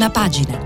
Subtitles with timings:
[0.00, 0.58] prima pagina.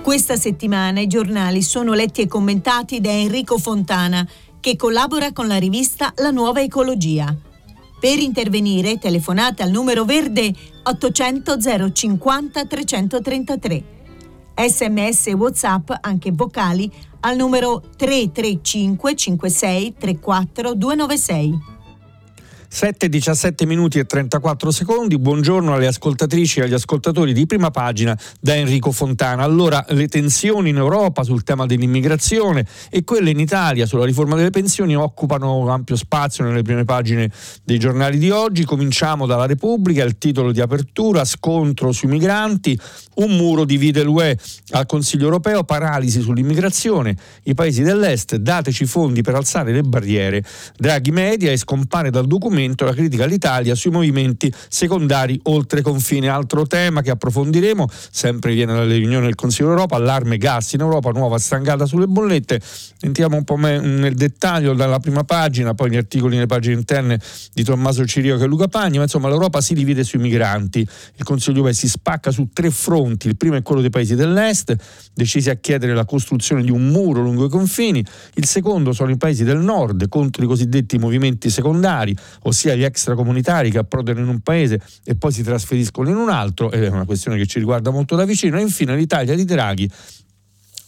[0.00, 4.26] Questa settimana i giornali sono letti e commentati da Enrico Fontana,
[4.60, 7.34] che collabora con la rivista La Nuova Ecologia.
[8.00, 10.52] Per intervenire telefonate al numero verde
[10.82, 13.84] 800 050 333.
[14.54, 16.90] Sms e WhatsApp, anche vocali,
[17.22, 21.54] al numero 335 56 34 296.
[22.74, 25.18] 7, 17 minuti e 34 secondi.
[25.18, 29.42] Buongiorno alle ascoltatrici e agli ascoltatori di prima pagina da Enrico Fontana.
[29.42, 34.48] Allora, le tensioni in Europa sul tema dell'immigrazione e quelle in Italia sulla riforma delle
[34.48, 37.30] pensioni occupano ampio spazio nelle prime pagine
[37.62, 38.64] dei giornali di oggi.
[38.64, 42.76] Cominciamo dalla Repubblica, il titolo di apertura, scontro sui migranti,
[43.16, 44.38] un muro divide l'UE
[44.70, 50.42] al Consiglio europeo, paralisi sull'immigrazione, i paesi dell'Est, dateci fondi per alzare le barriere.
[50.78, 56.28] Draghi media e scompare dal documento momento la critica all'Italia sui movimenti secondari oltre confine.
[56.28, 61.10] Altro tema che approfondiremo, sempre viene dalle riunioni del Consiglio d'Europa, allarme gas in Europa,
[61.10, 62.60] nuova stangata sulle bollette.
[63.00, 67.20] Entriamo un po' nel dettaglio dalla prima pagina, poi gli articoli nelle pagine interne
[67.52, 70.80] di Tommaso Cirio e Luca Pagni, ma insomma l'Europa si divide sui migranti.
[71.16, 73.26] Il Consiglio europeo si spacca su tre fronti.
[73.26, 74.74] Il primo è quello dei paesi dell'Est,
[75.12, 78.04] decisi a chiedere la costruzione di un muro lungo i confini.
[78.34, 82.16] Il secondo sono i paesi del Nord contro i cosiddetti movimenti secondari,
[82.52, 86.70] ossia gli extracomunitari che approdano in un paese e poi si trasferiscono in un altro,
[86.70, 89.90] ed è una questione che ci riguarda molto da vicino, e infine l'Italia di Draghi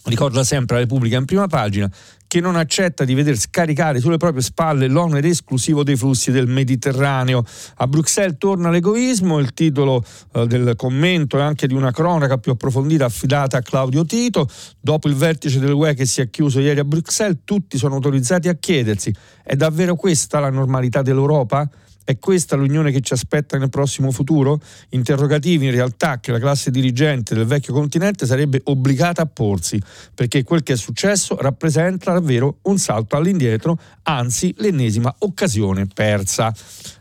[0.05, 1.89] ricorda sempre la Repubblica in prima pagina,
[2.35, 7.45] che non accetta di veder scaricare sulle proprie spalle l'onere esclusivo dei flussi del Mediterraneo.
[7.75, 12.51] A Bruxelles torna l'egoismo, il titolo eh, del commento è anche di una cronaca più
[12.51, 14.49] approfondita affidata a Claudio Tito.
[14.81, 18.55] Dopo il vertice dell'UE che si è chiuso ieri a Bruxelles, tutti sono autorizzati a
[18.55, 21.69] chiedersi, è davvero questa la normalità dell'Europa?
[22.05, 24.61] È questa l'unione che ci aspetta nel prossimo futuro?
[24.89, 29.81] Interrogativi in realtà che la classe dirigente del vecchio continente sarebbe obbligata a porsi,
[30.13, 36.53] perché quel che è successo rappresenta davvero un salto all'indietro, anzi l'ennesima occasione persa.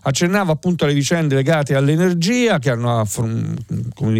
[0.04, 3.06] Accennava appunto alle vicende legate all'energia che hanno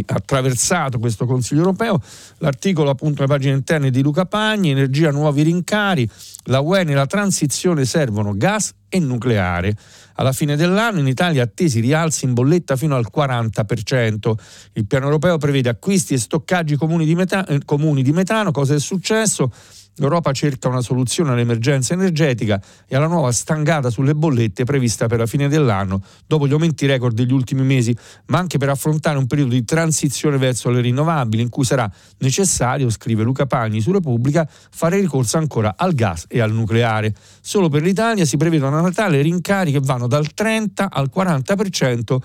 [0.05, 1.99] attraversato questo Consiglio europeo,
[2.39, 6.07] l'articolo appunto alle pagine interne di Luca Pagni, energia nuovi rincari,
[6.45, 9.77] la UE nella transizione servono gas e nucleare.
[10.15, 14.33] Alla fine dell'anno in Italia attesi rialzi in bolletta fino al 40%.
[14.75, 17.47] Il piano europeo prevede acquisti e stoccaggi comuni di, metano.
[17.49, 18.51] Eh, comuni di metano.
[18.51, 19.51] Cosa è successo?
[19.97, 25.27] L'Europa cerca una soluzione all'emergenza energetica e alla nuova stangata sulle bollette prevista per la
[25.27, 27.97] fine dell'anno, dopo gli aumenti record degli ultimi mesi,
[28.27, 32.91] ma anche per affrontare un periodo di transizione verso le rinnovabili in cui sarà necessario,
[32.91, 37.15] scrive Luca Pagni su Repubblica, fare ricorso ancora al gas e al nucleare.
[37.41, 42.17] Solo per l'Italia si prevedono a Natale rincari che vanno dal 30 al 40%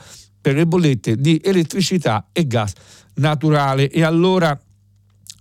[0.41, 2.73] per le bollette di elettricità e gas
[3.15, 3.89] naturale.
[3.89, 4.59] E allora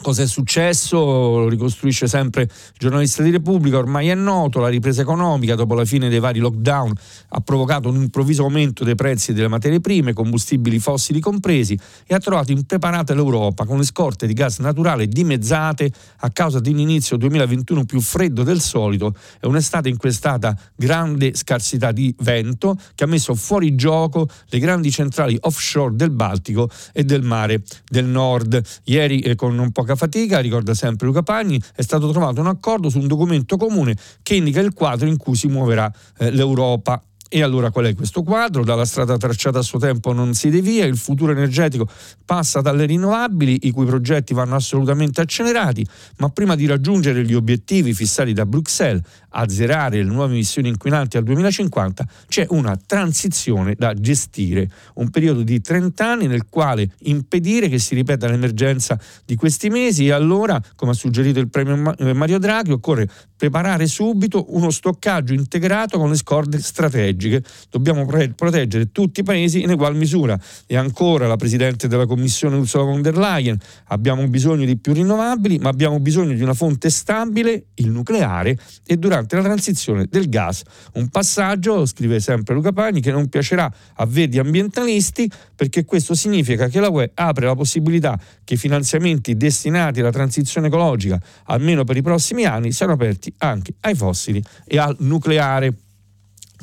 [0.01, 0.97] Cosa è successo?
[0.97, 5.85] Lo ricostruisce sempre il giornalista di Repubblica, ormai è noto, la ripresa economica dopo la
[5.85, 6.93] fine dei vari lockdown
[7.31, 11.77] ha provocato un improvviso aumento dei prezzi delle materie prime, combustibili fossili compresi,
[12.07, 16.71] e ha trovato impreparata l'Europa con le scorte di gas naturale dimezzate a causa di
[16.71, 23.03] un inizio 2021 più freddo del solito e un'estate inquestata grande scarsità di vento che
[23.03, 28.63] ha messo fuori gioco le grandi centrali offshore del Baltico e del mare del nord.
[28.85, 32.49] Ieri eh, con un po' poca fatica, ricorda sempre Luca Pagni, è stato trovato un
[32.49, 37.03] accordo su un documento comune che indica il quadro in cui si muoverà eh, l'Europa
[37.31, 38.65] e allora qual è questo quadro?
[38.65, 41.87] Dalla strada tracciata a suo tempo non si devia, il futuro energetico
[42.25, 45.87] passa dalle rinnovabili, i cui progetti vanno assolutamente accelerati,
[46.19, 51.25] ma prima di raggiungere gli obiettivi fissati da Bruxelles, azzerare le nuove emissioni inquinanti al
[51.25, 57.79] 2050, c'è una transizione da gestire, un periodo di 30 anni nel quale impedire che
[57.79, 62.73] si ripeta l'emergenza di questi mesi e allora, come ha suggerito il premio Mario Draghi,
[62.73, 67.43] occorre preparare subito uno stoccaggio integrato con le scorde strategiche.
[67.71, 70.39] Dobbiamo pre- proteggere tutti i paesi in egual misura.
[70.67, 73.57] E ancora la Presidente della Commissione Ursula von der Leyen,
[73.87, 78.97] abbiamo bisogno di più rinnovabili, ma abbiamo bisogno di una fonte stabile, il nucleare, e
[78.97, 80.63] durante la transizione del gas.
[80.95, 86.69] Un passaggio, scrive sempre Luca Pani, che non piacerà a verdi ambientalisti perché questo significa
[86.69, 91.97] che la UE apre la possibilità che i finanziamenti destinati alla transizione ecologica, almeno per
[91.97, 95.75] i prossimi anni, siano aperti anche ai fossili e al nucleare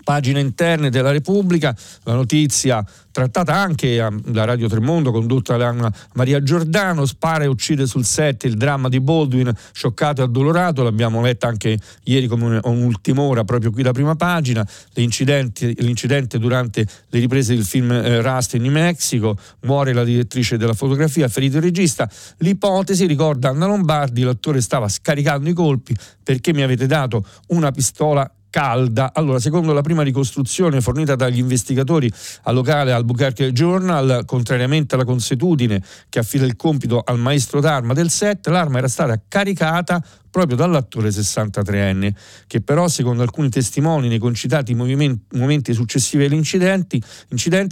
[0.06, 7.06] Pagine interne della Repubblica, la notizia trattata anche da Radio Tremondo, condotta da Maria Giordano,
[7.06, 11.80] spara e uccide sul set il dramma di Baldwin, scioccato e addolorato, l'abbiamo letta anche
[12.04, 17.90] ieri come un'ultima ora, proprio qui da prima pagina, l'incidente durante le riprese del film
[17.92, 22.08] eh, Rust in New Mexico, muore la direttrice della fotografia, ferito il regista,
[22.40, 28.30] l'ipotesi, ricorda Anna Lombardi, l'attore stava scaricando i colpi perché mi avete dato una pistola
[28.56, 29.12] calda.
[29.14, 32.10] Allora, secondo la prima ricostruzione fornita dagli investigatori
[32.44, 38.10] al locale Albuquerque Journal, contrariamente alla consuetudine che affida il compito al maestro d'arma del
[38.10, 42.14] set, l'arma era stata caricata proprio dall'attore 63enne,
[42.48, 47.00] che però, secondo alcuni testimoni nei concitati momenti successivi all'incidente,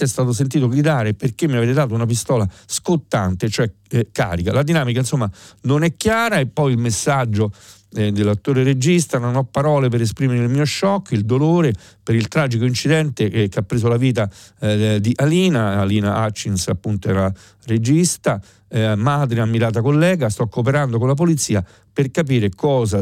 [0.03, 4.51] è stato sentito gridare perché mi avete dato una pistola scottante, cioè eh, carica.
[4.51, 5.29] La dinamica, insomma,
[5.62, 7.51] non è chiara e poi il messaggio
[7.95, 12.27] eh, dell'attore regista, non ho parole per esprimere il mio shock, il dolore per il
[12.27, 14.29] tragico incidente che, che ha preso la vita
[14.59, 17.31] eh, di Alina, Alina Hutchins appunto era
[17.65, 21.63] regista, eh, madre, ammirata collega, sto cooperando con la polizia
[21.93, 22.49] per capire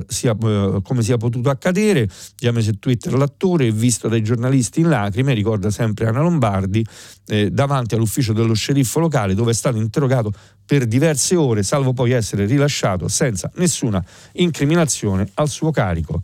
[0.08, 2.10] sia, eh, come sia potuto accadere.
[2.34, 6.86] Abbiamo messo Twitter l'attore, visto dai giornalisti in lacrime, ricorda sempre Anna Lombardi,
[7.28, 10.34] eh, davanti all'ufficio dello sceriffo locale dove è stato interrogato
[10.72, 14.02] per diverse ore, salvo poi essere rilasciato senza nessuna
[14.36, 16.22] incriminazione al suo carico.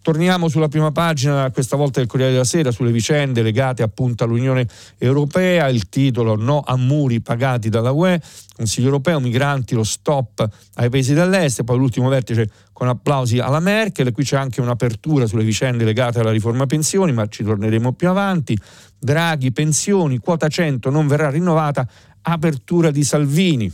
[0.00, 4.66] Torniamo sulla prima pagina, questa volta del Corriere della Sera, sulle vicende legate appunto all'Unione
[4.96, 8.18] Europea, il titolo No a muri pagati dalla UE,
[8.56, 14.12] Consiglio Europeo, migranti, lo stop ai paesi dell'est, poi l'ultimo vertice con applausi alla Merkel,
[14.12, 18.58] qui c'è anche un'apertura sulle vicende legate alla riforma pensioni, ma ci torneremo più avanti,
[18.98, 21.86] Draghi, pensioni, quota 100 non verrà rinnovata,
[22.26, 23.72] apertura di Salvini,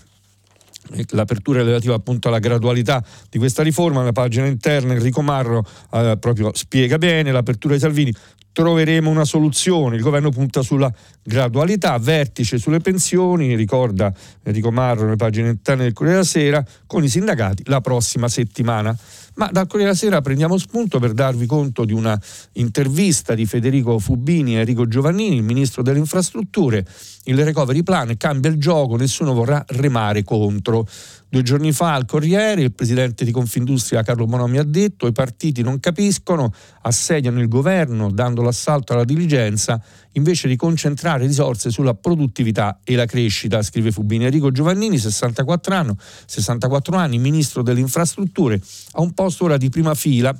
[1.11, 6.51] l'apertura relativa appunto alla gradualità di questa riforma, la pagina interna Enrico Marro eh, proprio
[6.55, 8.15] spiega bene l'apertura di Salvini,
[8.53, 10.93] troveremo una soluzione, il governo punta sulla
[11.23, 14.13] gradualità, vertice sulle pensioni, ricorda
[14.43, 18.97] Enrico Marro nelle pagine interne del Corriere della Sera, con i sindacati la prossima settimana.
[19.35, 22.21] Ma dal Corriere della Sera prendiamo spunto per darvi conto di una
[22.55, 26.85] intervista di Federico Fubini e Enrico Giovannini, il ministro delle infrastrutture.
[27.31, 30.85] Il recovery plan cambia il gioco, nessuno vorrà remare contro.
[31.29, 35.63] Due giorni fa al Corriere il presidente di Confindustria Carlo Bonomi ha detto i partiti
[35.63, 39.81] non capiscono, assediano il governo dando l'assalto alla diligenza
[40.15, 44.25] invece di concentrare risorse sulla produttività e la crescita, scrive Fubini.
[44.25, 45.95] Enrico Giovannini, 64 anni,
[46.27, 48.61] 64 anni ministro delle infrastrutture,
[48.95, 50.37] ha un posto ora di prima fila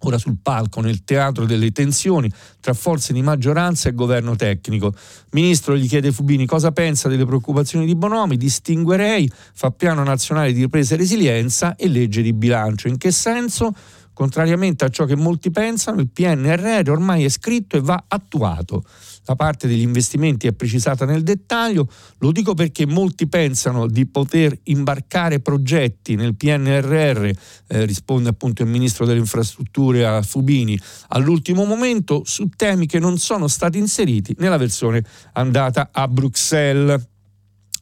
[0.00, 2.30] ora sul palco nel teatro delle tensioni
[2.60, 4.92] tra forze di maggioranza e governo tecnico.
[5.30, 10.62] Ministro gli chiede Fubini cosa pensa delle preoccupazioni di Bonomi, distinguerei fa piano nazionale di
[10.62, 12.88] ripresa e resilienza e legge di bilancio.
[12.88, 13.72] In che senso?
[14.20, 18.84] Contrariamente a ciò che molti pensano, il PNRR ormai è scritto e va attuato.
[19.24, 21.88] La parte degli investimenti è precisata nel dettaglio,
[22.18, 27.30] lo dico perché molti pensano di poter imbarcare progetti nel PNRR,
[27.68, 30.78] eh, risponde appunto il Ministro delle Infrastrutture a Fubini,
[31.08, 35.02] all'ultimo momento su temi che non sono stati inseriti nella versione
[35.32, 37.08] andata a Bruxelles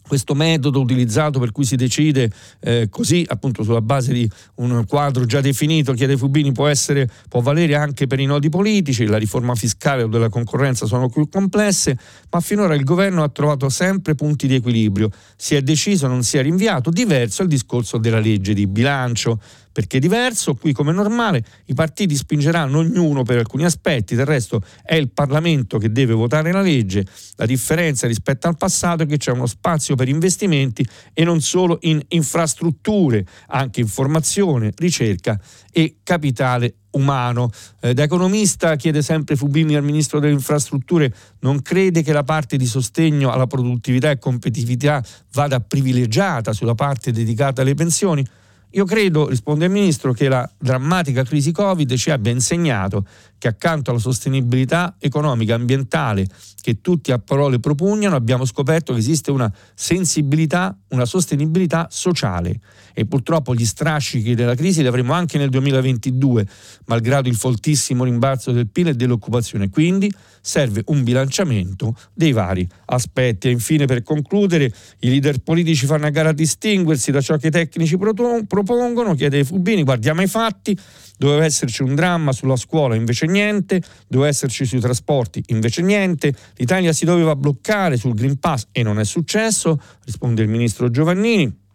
[0.09, 5.25] questo metodo utilizzato per cui si decide eh, così appunto sulla base di un quadro
[5.25, 9.55] già definito chiede Fubini può, essere, può valere anche per i nodi politici la riforma
[9.55, 11.97] fiscale o della concorrenza sono più complesse
[12.31, 15.11] ma finora il governo ha trovato sempre punti di equilibrio.
[15.37, 16.91] Si è deciso non si è rinviato.
[16.91, 19.41] Diverso il discorso della legge di bilancio
[19.79, 24.61] perché è diverso, qui come normale i partiti spingeranno ognuno per alcuni aspetti, del resto
[24.83, 27.07] è il Parlamento che deve votare la legge,
[27.37, 31.79] la differenza rispetto al passato è che c'è uno spazio per investimenti e non solo
[31.83, 37.49] in infrastrutture, anche in formazione, ricerca e capitale umano.
[37.81, 42.57] Eh, da economista chiede sempre Fubini al Ministro delle Infrastrutture, non crede che la parte
[42.57, 45.01] di sostegno alla produttività e competitività
[45.35, 48.27] vada privilegiata sulla parte dedicata alle pensioni?
[48.73, 53.07] Io credo, risponde il Ministro, che la drammatica crisi Covid ci abbia insegnato
[53.39, 56.27] che accanto alla sostenibilità economica e ambientale
[56.61, 62.61] che tutti a parole propugnano, abbiamo scoperto che esiste una sensibilità, una sostenibilità sociale
[62.93, 66.47] e purtroppo gli strascichi della crisi li avremo anche nel 2022,
[66.87, 69.71] malgrado il foltissimo rimbalzo del PIL e dell'occupazione.
[69.71, 73.49] Quindi serve un bilanciamento dei vari aspetti.
[73.49, 77.47] E infine, per concludere, i leader politici fanno a gara a distinguersi da ciò che
[77.47, 80.77] i tecnici propongono, chiede Fubini, guardiamo i fatti,
[81.17, 86.93] doveva esserci un dramma sulla scuola, invece niente, doveva esserci sui trasporti, invece niente, l'Italia
[86.93, 91.67] si doveva bloccare sul Green Pass e non è successo, risponde il ministro Giovannini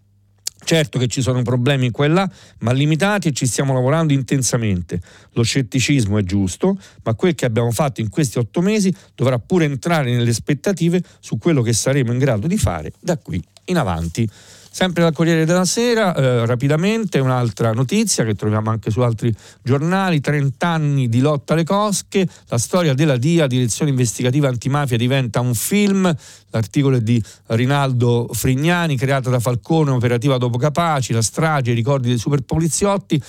[0.64, 5.02] Certo che ci sono problemi qua e là, ma limitati e ci stiamo lavorando intensamente.
[5.32, 9.66] Lo scetticismo è giusto, ma quel che abbiamo fatto in questi otto mesi dovrà pure
[9.66, 14.30] entrare nelle aspettative su quello che saremo in grado di fare da qui in avanti.
[14.76, 20.20] Sempre dal Corriere della Sera, eh, rapidamente un'altra notizia che troviamo anche su altri giornali,
[20.20, 25.54] 30 anni di lotta alle cosche, la storia della DIA, Direzione Investigativa Antimafia, diventa un
[25.54, 26.12] film,
[26.50, 32.08] l'articolo è di Rinaldo Frignani, creata da Falcone, operativa dopo Capaci, la strage, i ricordi
[32.08, 33.22] dei super poliziotti,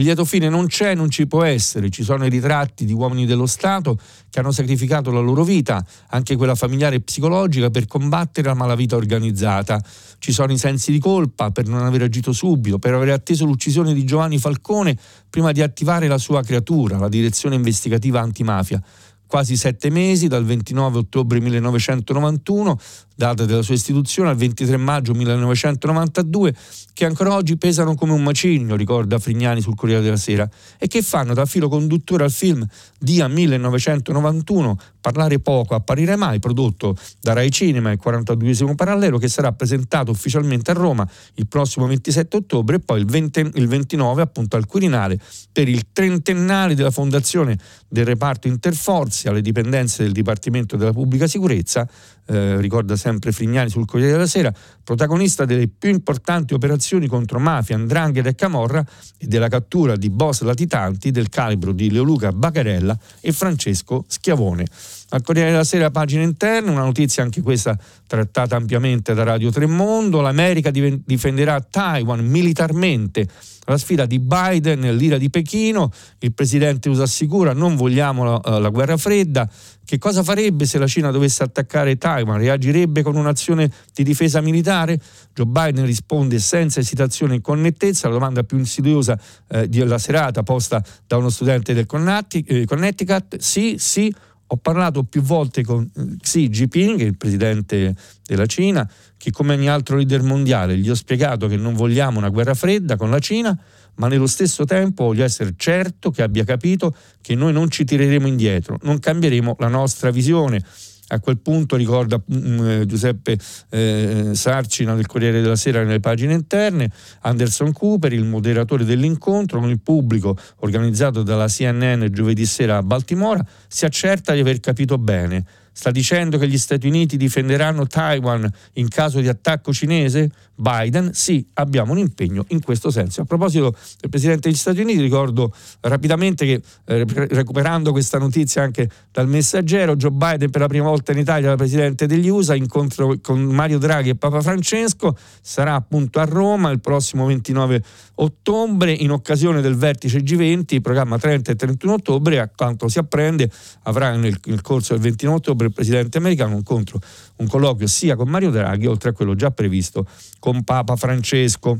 [0.00, 3.26] il lieto fine non c'è, non ci può essere, ci sono i ritratti di uomini
[3.26, 3.98] dello Stato
[4.30, 8.96] che hanno sacrificato la loro vita, anche quella familiare e psicologica, per combattere la malavita
[8.96, 9.82] organizzata.
[10.18, 13.92] Ci sono i sensi di colpa per non aver agito subito, per aver atteso l'uccisione
[13.92, 14.96] di Giovanni Falcone
[15.28, 18.82] prima di attivare la sua creatura, la direzione investigativa antimafia
[19.30, 22.76] quasi sette mesi, dal 29 ottobre 1991,
[23.20, 26.54] data della sua istituzione, al 23 maggio 1992,
[26.94, 30.48] che ancora oggi pesano come un macigno, ricorda Frignani sul Corriere della Sera,
[30.78, 31.34] e che fanno?
[31.34, 32.66] Da filo conduttore al film
[32.98, 39.50] Dia 1991, Parlare poco, apparire mai, prodotto da Rai Cinema, il 42 parallelo, che sarà
[39.52, 44.56] presentato ufficialmente a Roma il prossimo 27 ottobre e poi il, 20, il 29 appunto
[44.56, 45.18] al Quirinale
[45.52, 47.58] per il trentennale della fondazione
[47.88, 51.88] del reparto Interforze alle dipendenze del Dipartimento della Pubblica Sicurezza,
[52.30, 57.74] eh, ricorda sempre Frignani sul Corriere della Sera, protagonista delle più importanti operazioni contro mafia,
[57.74, 58.84] andrangheta e camorra
[59.18, 64.64] e della cattura di boss latitanti del calibro di Leoluca Baccarella e Francesco Schiavone.
[65.12, 70.20] Al Corriere della Sera, pagina interna, una notizia anche questa trattata ampiamente da Radio Tremondo,
[70.20, 73.26] l'America difenderà Taiwan militarmente.
[73.64, 78.60] La sfida di Biden, l'ira di Pechino, il presidente USA assicura non vogliamo la, eh,
[78.60, 79.48] la guerra fredda.
[79.90, 82.38] Che cosa farebbe se la Cina dovesse attaccare Taiwan?
[82.38, 85.00] Reagirebbe con un'azione di difesa militare?
[85.34, 90.80] Joe Biden risponde senza esitazione e connettezza alla domanda più insidiosa eh, della serata posta
[91.08, 93.38] da uno studente del eh, Connecticut.
[93.38, 94.14] Sì, sì
[94.46, 99.68] ho parlato più volte con eh, Xi Jinping, il presidente della Cina, che come ogni
[99.68, 103.58] altro leader mondiale gli ho spiegato che non vogliamo una guerra fredda con la Cina,
[104.00, 108.26] ma nello stesso tempo voglio essere certo che abbia capito che noi non ci tireremo
[108.26, 110.64] indietro, non cambieremo la nostra visione
[111.12, 113.38] a quel punto ricorda mm, eh, Giuseppe
[113.70, 116.90] eh, Sarcina del Corriere della Sera nelle pagine interne,
[117.22, 123.44] Anderson Cooper, il moderatore dell'incontro con il pubblico organizzato dalla CNN giovedì sera a Baltimora,
[123.66, 125.44] si accerta di aver capito bene.
[125.72, 130.30] Sta dicendo che gli Stati Uniti difenderanno Taiwan in caso di attacco cinese?
[130.60, 133.22] Biden, sì, abbiamo un impegno in questo senso.
[133.22, 138.88] A proposito del Presidente degli Stati Uniti, ricordo rapidamente che eh, recuperando questa notizia anche
[139.10, 143.16] dal messaggero, Joe Biden per la prima volta in Italia, da Presidente degli USA, incontro
[143.22, 147.82] con Mario Draghi e Papa Francesco, sarà appunto a Roma il prossimo 29
[148.16, 153.50] ottobre in occasione del vertice G20, programma 30 e 31 ottobre, a quanto si apprende
[153.84, 157.00] avrà nel, nel corso del 29 ottobre il Presidente americano un incontro,
[157.36, 160.06] un colloquio sia con Mario Draghi, oltre a quello già previsto
[160.38, 161.78] con con Papa Francesco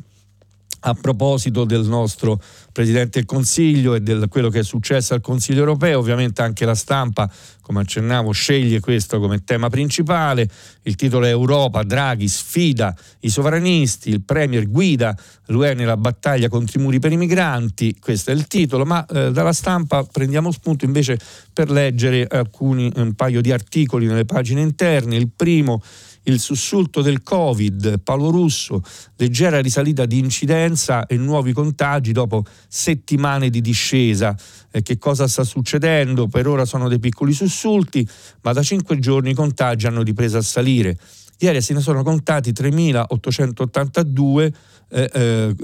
[0.82, 2.40] a proposito del nostro
[2.72, 6.76] Presidente del Consiglio e di quello che è successo al Consiglio europeo, ovviamente anche la
[6.76, 10.48] stampa, come accennavo, sceglie questo come tema principale,
[10.82, 15.14] il titolo è Europa, Draghi sfida i sovranisti, il Premier guida
[15.46, 19.32] l'UE nella battaglia contro i muri per i migranti, questo è il titolo, ma eh,
[19.32, 21.18] dalla stampa prendiamo spunto invece
[21.52, 25.82] per leggere alcuni, un paio di articoli nelle pagine interne, il primo
[26.24, 28.82] il sussulto del Covid, Paolo Russo,
[29.16, 34.36] leggera risalita di incidenza e nuovi contagi dopo settimane di discesa.
[34.70, 36.28] Eh, che cosa sta succedendo?
[36.28, 38.06] Per ora sono dei piccoli sussulti,
[38.42, 40.98] ma da cinque giorni i contagi hanno ripreso a salire.
[41.38, 44.52] Ieri se ne sono contati 3.882
[44.90, 45.54] eh, eh,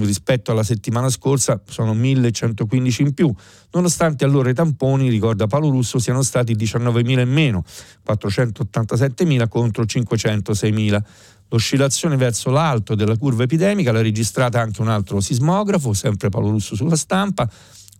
[0.00, 3.32] rispetto alla settimana scorsa, sono 1.115 in più,
[3.70, 7.64] nonostante allora i tamponi, ricorda Paolo Russo, siano stati 19.000 in meno,
[8.06, 11.02] 487.000 contro 506.000.
[11.48, 16.74] L'oscillazione verso l'alto della curva epidemica l'ha registrata anche un altro sismografo, sempre Paolo Russo
[16.74, 17.48] sulla stampa,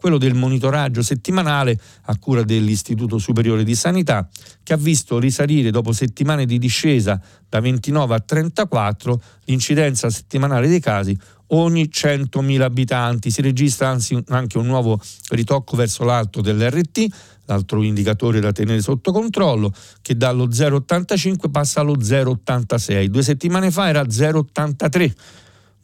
[0.03, 4.29] quello del monitoraggio settimanale a cura dell'Istituto Superiore di Sanità,
[4.65, 10.81] che ha visto risalire dopo settimane di discesa da 29 a 34 l'incidenza settimanale dei
[10.81, 11.17] casi
[11.51, 13.31] ogni 100.000 abitanti.
[13.31, 17.07] Si registra anzi anche un nuovo ritocco verso l'alto dell'RT,
[17.45, 23.05] l'altro indicatore da tenere sotto controllo, che dallo 0,85 passa allo 0,86.
[23.05, 25.13] Due settimane fa era 0,83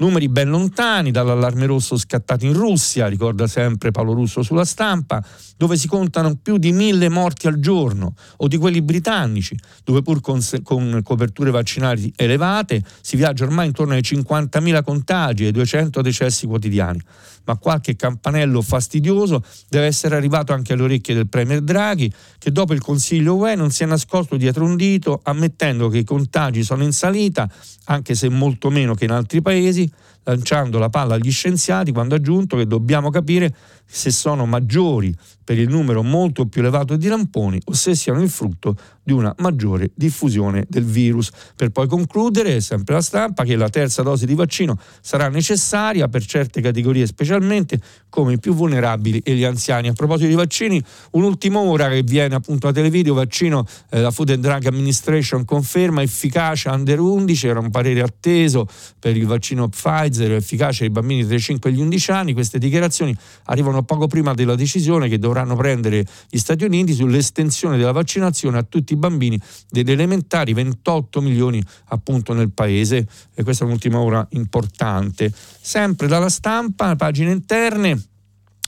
[0.01, 5.21] Numeri ben lontani dall'allarme rosso scattato in Russia, ricorda sempre Paolo Russo sulla stampa,
[5.57, 10.21] dove si contano più di mille morti al giorno, o di quelli britannici, dove pur
[10.21, 16.01] con, con coperture vaccinali elevate si viaggia ormai intorno ai 50.000 contagi e ai 200
[16.01, 17.01] decessi quotidiani
[17.49, 22.75] ma qualche campanello fastidioso deve essere arrivato anche alle orecchie del Premier Draghi, che dopo
[22.75, 26.83] il Consiglio UE non si è nascosto dietro un dito, ammettendo che i contagi sono
[26.83, 27.51] in salita,
[27.87, 29.91] anche se molto meno che in altri paesi,
[30.29, 33.55] lanciando la palla agli scienziati quando ha aggiunto che dobbiamo capire
[33.87, 35.15] se sono maggiori
[35.49, 39.35] per il numero molto più elevato di lamponi o se siano il frutto di una
[39.39, 41.31] maggiore diffusione del virus.
[41.57, 46.27] Per poi concludere, sempre la stampa, che la terza dose di vaccino sarà necessaria per
[46.27, 47.81] certe categorie specialmente
[48.11, 49.89] come i più vulnerabili e gli anziani.
[49.89, 50.83] A proposito di vaccini,
[51.13, 56.03] un'ultima ora che viene appunto a televideo, vaccino, eh, la Food and Drug Administration conferma
[56.03, 58.67] efficacia under 11, era un parere atteso
[58.99, 62.59] per il vaccino Pfizer, efficace ai bambini tra i 5 e gli 11 anni, queste
[62.59, 68.59] dichiarazioni arrivano poco prima della decisione che dovranno prendere gli Stati Uniti sull'estensione della vaccinazione
[68.59, 73.99] a tutti i bambini delle elementari, 28 milioni appunto nel paese e questa è un'ultima
[73.99, 75.33] ora importante.
[75.61, 78.03] Sempre dalla stampa, pagine interne,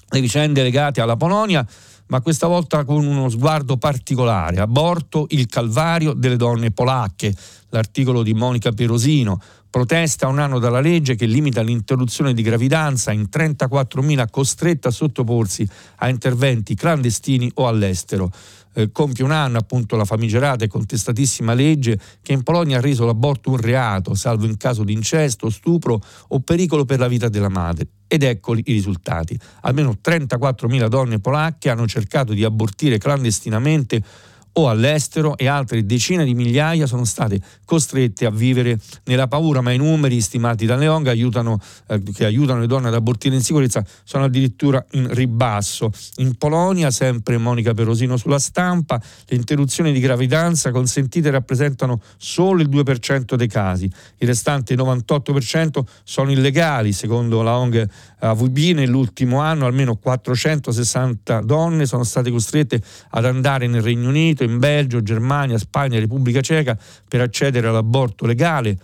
[0.09, 1.67] le vicende legate alla Polonia
[2.11, 4.61] ma questa volta con uno sguardo particolare.
[4.61, 7.35] Aborto, il calvario delle donne polacche,
[7.71, 9.41] l'articolo di Monica Perosino.
[9.71, 15.65] Protesta un anno dalla legge che limita l'interruzione di gravidanza in 34.000 costrette a sottoporsi
[15.99, 18.33] a interventi clandestini o all'estero.
[18.75, 23.07] Eh, compie un anno appunto la famigerata e contestatissima legge che in Polonia ha reso
[23.07, 27.49] l'aborto un reato, salvo in caso di incesto, stupro o pericolo per la vita della
[27.49, 27.87] madre.
[28.09, 29.39] Ed eccoli i risultati.
[29.61, 34.03] Almeno 34.000 donne polacche hanno cercato di abortire clandestinamente
[34.53, 39.73] o all'estero e altre decine di migliaia sono state costrette a vivere nella paura, ma
[39.73, 43.85] i numeri stimati dalle ONG aiutano, eh, che aiutano le donne ad abortire in sicurezza
[44.05, 45.91] sono addirittura in ribasso.
[46.17, 52.69] In Polonia, sempre Monica Perosino sulla stampa, le interruzioni di gravidanza consentite rappresentano solo il
[52.69, 53.85] 2% dei casi,
[54.19, 57.89] il restante 98% sono illegali, secondo la ONG
[58.21, 62.81] AVB nell'ultimo anno almeno 460 donne sono state costrette
[63.11, 66.77] ad andare nel Regno Unito, in Belgio, Germania, Spagna, Repubblica Ceca
[67.09, 68.79] per accedere all'aborto legale.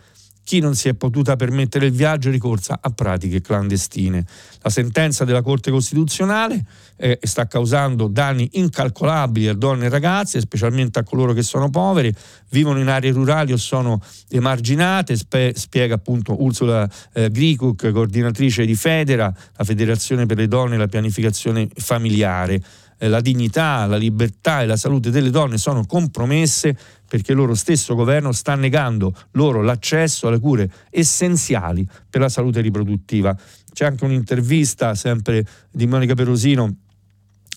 [0.46, 4.24] Chi non si è potuta permettere il viaggio ricorsa a pratiche clandestine.
[4.62, 6.64] La sentenza della Corte Costituzionale
[6.98, 12.14] eh, sta causando danni incalcolabili a donne e ragazze, specialmente a coloro che sono poveri,
[12.50, 18.76] vivono in aree rurali o sono emarginate, spe- spiega appunto Ursula eh, Gricuk, coordinatrice di
[18.76, 22.62] Federa, la Federazione per le donne e la pianificazione familiare.
[22.98, 26.76] Eh, la dignità, la libertà e la salute delle donne sono compromesse
[27.08, 32.60] perché il loro stesso governo sta negando loro l'accesso alle cure essenziali per la salute
[32.60, 33.36] riproduttiva.
[33.72, 36.74] C'è anche un'intervista sempre di Monica Perosino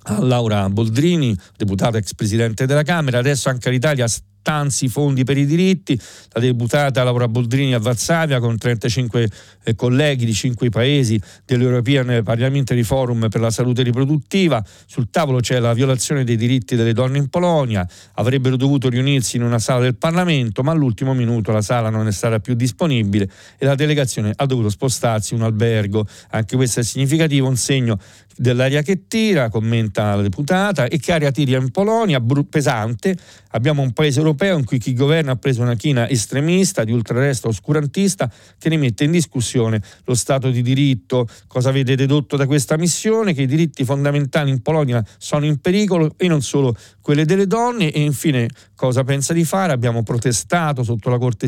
[0.03, 4.07] a Laura Boldrini, deputata ex presidente della Camera, adesso anche l'Italia
[4.39, 5.99] stanzi fondi per i diritti,
[6.31, 9.29] la deputata Laura Boldrini a Varsavia con 35
[9.63, 15.59] eh, colleghi di 5 paesi dell'European Parliamentary Forum per la salute riproduttiva, sul tavolo c'è
[15.59, 19.95] la violazione dei diritti delle donne in Polonia, avrebbero dovuto riunirsi in una sala del
[19.95, 24.45] Parlamento, ma all'ultimo minuto la sala non è stata più disponibile e la delegazione ha
[24.45, 27.99] dovuto spostarsi in un albergo, anche questo è significativo, un segno
[28.35, 33.17] dell'aria che tira, commenta la deputata, e che aria tira in Polonia, pesante,
[33.49, 37.49] abbiamo un paese europeo in cui chi governa ha preso una china estremista, di ultradestra
[37.49, 41.27] oscurantista, che ne mette in discussione lo Stato di diritto.
[41.47, 43.33] Cosa avete dedotto da questa missione?
[43.33, 46.75] Che i diritti fondamentali in Polonia sono in pericolo e non solo
[47.09, 49.73] quelle delle donne e infine cosa pensa di fare?
[49.73, 51.47] Abbiamo protestato sotto la Corte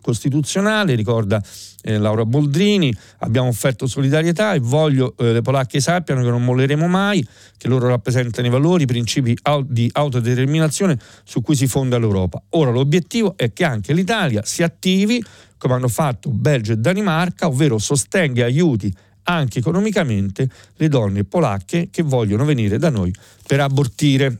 [0.00, 1.42] Costituzionale, ricorda
[1.82, 6.88] eh, Laura Boldrini, abbiamo offerto solidarietà e voglio eh, le polacche sappiano che non molleremo
[6.88, 7.22] mai,
[7.58, 9.36] che loro rappresentano i valori, i principi
[9.66, 12.42] di autodeterminazione su cui si fonda l'Europa.
[12.52, 15.22] Ora l'obiettivo è che anche l'Italia si attivi
[15.58, 18.90] come hanno fatto Belgio e Danimarca, ovvero sostenga e aiuti
[19.24, 23.12] anche economicamente le donne polacche che vogliono venire da noi
[23.46, 24.38] per abortire.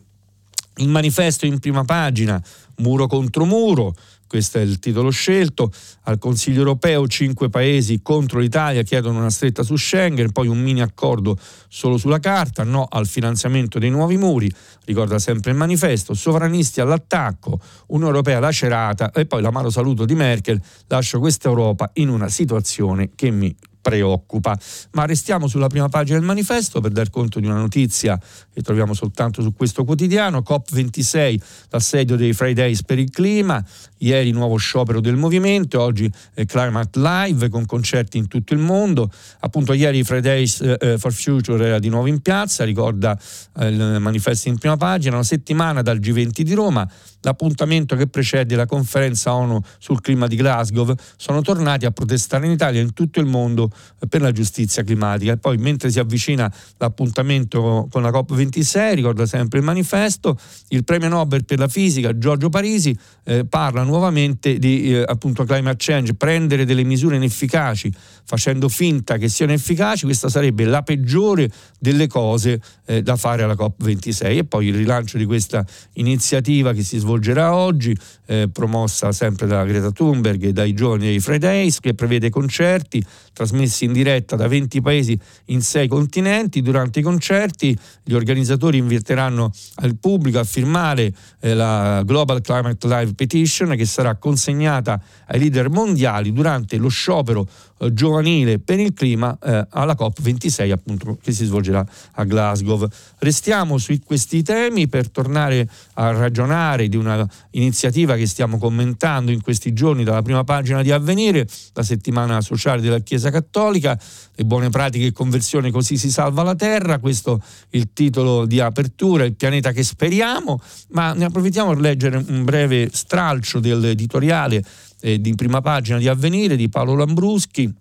[0.79, 2.43] Il manifesto in prima pagina,
[2.77, 3.95] muro contro muro,
[4.27, 5.71] questo è il titolo scelto.
[6.07, 10.83] Al Consiglio europeo cinque paesi contro l'Italia chiedono una stretta su Schengen, poi un mini
[10.83, 14.53] accordo solo sulla carta, no al finanziamento dei nuovi muri,
[14.87, 20.61] ricorda sempre il manifesto, sovranisti all'attacco, Unione Europea lacerata e poi l'amaro saluto di Merkel,
[20.89, 23.55] lascio questa Europa in una situazione che mi
[23.85, 24.59] preoccupa.
[24.93, 28.95] Ma restiamo sulla prima pagina del manifesto per dar conto di una notizia che troviamo
[28.95, 33.63] soltanto su questo quotidiano, COP26, l'assedio dei Fridays per il clima,
[33.99, 39.11] ieri nuovo sciopero del movimento, oggi eh, Climate Live con concerti in tutto il mondo,
[39.41, 43.19] appunto ieri Fridays eh, for Future era di nuovo in piazza, ricorda
[43.59, 46.89] eh, il manifesto in prima pagina, una settimana dal G20 di Roma,
[47.21, 52.53] l'appuntamento che precede la conferenza ONU sul clima di Glasgow, sono tornati a protestare in
[52.53, 53.71] Italia e in tutto il mondo
[54.09, 55.33] per la giustizia climatica.
[55.33, 61.09] E poi mentre si avvicina l'appuntamento con la COP26, ricorda sempre il manifesto, il premio
[61.09, 66.65] Nobel per la fisica Giorgio Parisi eh, parla nuovamente di eh, appunto climate change, prendere
[66.65, 67.93] delle misure inefficaci
[68.25, 73.55] facendo finta che siano efficaci, questa sarebbe la peggiore delle cose eh, da fare alla
[73.55, 79.47] COP26 e poi il rilancio di questa iniziativa che si svolgerà oggi, eh, promossa sempre
[79.47, 84.49] da Greta Thunberg e dai giovani dei Fridays, che prevede concerti trasmessi in diretta da
[84.49, 86.63] 20 paesi in 6 continenti.
[86.63, 89.51] Durante i concerti gli organizzatori inviteranno
[89.83, 95.69] il pubblico a firmare eh, la Global Climate Live Petition che sarà consegnata ai leader
[95.69, 97.47] mondiali durante lo sciopero
[97.79, 102.87] eh, giovanile per il clima eh, alla COP26 appunto che si svolgerà a Glasgow.
[103.19, 109.43] Restiamo su questi temi per tornare a ragionare di una iniziativa che stiamo commentando in
[109.43, 113.99] questi giorni dalla prima pagina di Avvenire, la settimana sociale della Chiesa Cattolica,
[114.35, 118.61] le buone pratiche e conversione così si salva la terra, questo è il titolo di
[118.61, 124.65] apertura, il pianeta che speriamo, ma ne approfittiamo per leggere un breve stralcio dell'editoriale
[125.01, 127.73] eh, di prima pagina di Avvenire di Paolo Lambruschi.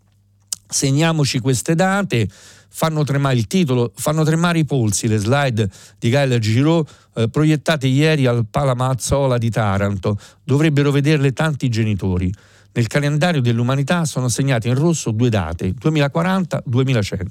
[0.67, 2.27] Segniamoci queste date,
[2.75, 7.85] fanno tremare il titolo, fanno tremare i polsi le slide di Gael Giraud eh, proiettate
[7.85, 12.33] ieri al Palamazzola di Taranto, dovrebbero vederle tanti genitori.
[12.71, 17.29] Nel calendario dell'umanità sono segnate in rosso due date, 2040-2100.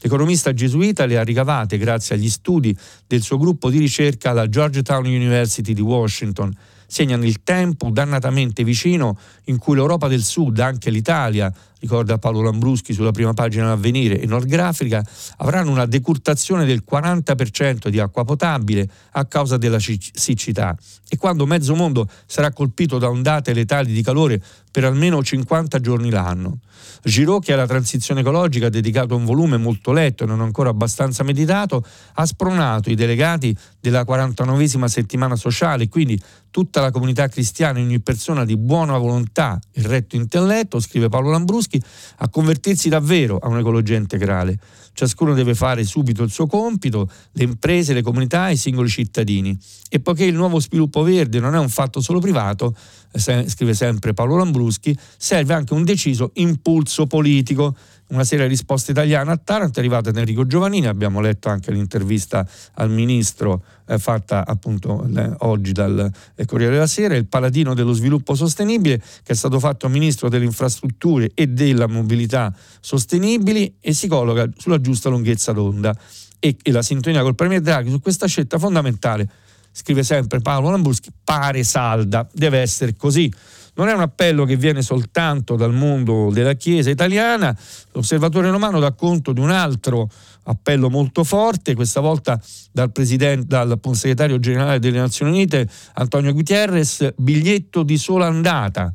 [0.00, 5.06] L'economista gesuita le ha ricavate grazie agli studi del suo gruppo di ricerca alla Georgetown
[5.06, 6.52] University di Washington
[6.86, 11.52] segnano il tempo dannatamente vicino in cui l'Europa del Sud, anche l'Italia,
[11.84, 15.04] ricorda Paolo Lambruschi sulla prima pagina d'avvenire, e Nord Grafica
[15.36, 20.76] avranno una decurtazione del 40% di acqua potabile a causa della siccità.
[21.08, 26.10] E quando mezzo mondo sarà colpito da ondate letali di calore per almeno 50 giorni
[26.10, 26.58] l'anno.
[27.04, 31.22] Giraud, che alla transizione ecologica ha dedicato un volume molto letto e non ancora abbastanza
[31.22, 36.20] meditato, ha spronato i delegati della 49esima settimana sociale, quindi
[36.50, 41.30] tutta la comunità cristiana e ogni persona di buona volontà e retto intelletto, scrive Paolo
[41.30, 41.73] Lambruschi,
[42.16, 44.58] a convertirsi davvero a un'ecologia integrale.
[44.92, 49.58] Ciascuno deve fare subito il suo compito, le imprese, le comunità e i singoli cittadini.
[49.88, 52.76] E poiché il nuovo sviluppo verde non è un fatto solo privato,
[53.10, 57.76] eh, scrive sempre Paolo Lambruschi, serve anche un deciso impulso politico
[58.08, 62.46] una serie di risposte italiane a Taranto, è arrivata Enrico Giovannini, abbiamo letto anche l'intervista
[62.74, 67.92] al ministro eh, fatta appunto le, oggi dal eh, Corriere della Sera, il paladino dello
[67.92, 74.06] sviluppo sostenibile che è stato fatto ministro delle infrastrutture e della mobilità sostenibili e si
[74.06, 75.96] colloca sulla giusta lunghezza d'onda.
[76.38, 79.26] E, e la sintonia col Premier Draghi su questa scelta fondamentale,
[79.72, 83.32] scrive sempre Paolo Lambruschi, pare salda, deve essere così
[83.74, 87.56] non è un appello che viene soltanto dal mondo della Chiesa italiana,
[87.92, 90.08] l'osservatore romano dà conto di un altro
[90.44, 92.92] appello molto forte, questa volta dal,
[93.44, 98.92] dal segretario generale delle Nazioni Unite Antonio Gutierrez, biglietto di sola andata.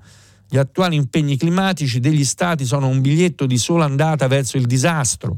[0.52, 5.38] Gli attuali impegni climatici degli Stati sono un biglietto di sola andata verso il disastro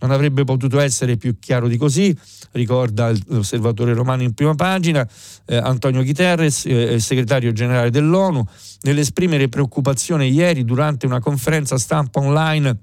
[0.00, 2.16] non avrebbe potuto essere più chiaro di così,
[2.52, 5.06] ricorda l'osservatore romano in prima pagina,
[5.46, 8.44] eh, Antonio Guterres, eh, segretario generale dell'ONU,
[8.82, 12.78] nell'esprimere preoccupazione ieri durante una conferenza stampa online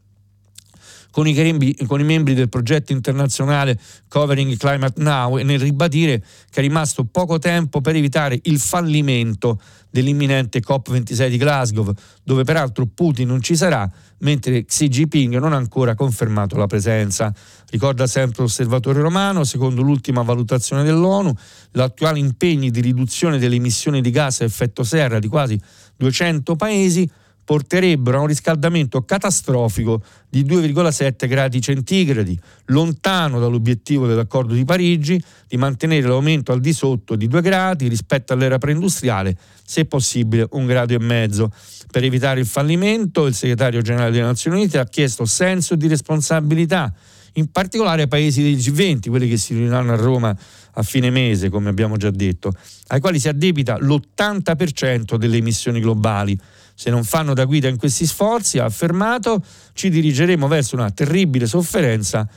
[1.18, 6.60] con i, con i, membri del progetto internazionale Covering Climate Now e nel ribadire che
[6.60, 11.92] è rimasto poco tempo per evitare il fallimento dell'imminente COP26 di Glasgow,
[12.24, 17.34] dove peraltro Putin non ci sarà, mentre Xi Jinping non ha ancora confermato la presenza.
[17.72, 21.34] Ricorda sempre l'osservatore romano, secondo l'ultima valutazione dell'ONU,
[21.72, 25.60] l'attuale impegni di riduzione delle emissioni di gas a effetto serra di quasi
[25.96, 27.10] 200 paesi
[27.48, 35.56] porterebbero a un riscaldamento catastrofico di 2,7 gradi centigradi, lontano dall'obiettivo dell'accordo di Parigi di
[35.56, 40.94] mantenere l'aumento al di sotto di 2 gradi rispetto all'era preindustriale, se possibile un grado
[40.94, 41.50] e mezzo.
[41.90, 46.94] Per evitare il fallimento, il segretario generale delle Nazioni Unite ha chiesto senso di responsabilità,
[47.36, 50.38] in particolare ai paesi del G20, quelli che si riuniranno a Roma
[50.74, 52.52] a fine mese, come abbiamo già detto,
[52.88, 56.38] ai quali si addebita l'80% delle emissioni globali
[56.80, 61.48] se non fanno da guida in questi sforzi, ha affermato, ci dirigeremo verso una terribile
[61.48, 62.30] sofferenza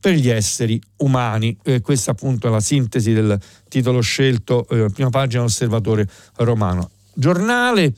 [0.00, 1.54] per gli esseri umani.
[1.62, 6.88] Eh, questa appunto è la sintesi del titolo scelto, eh, prima pagina dell'Osservatore Romano.
[7.12, 7.92] Giornale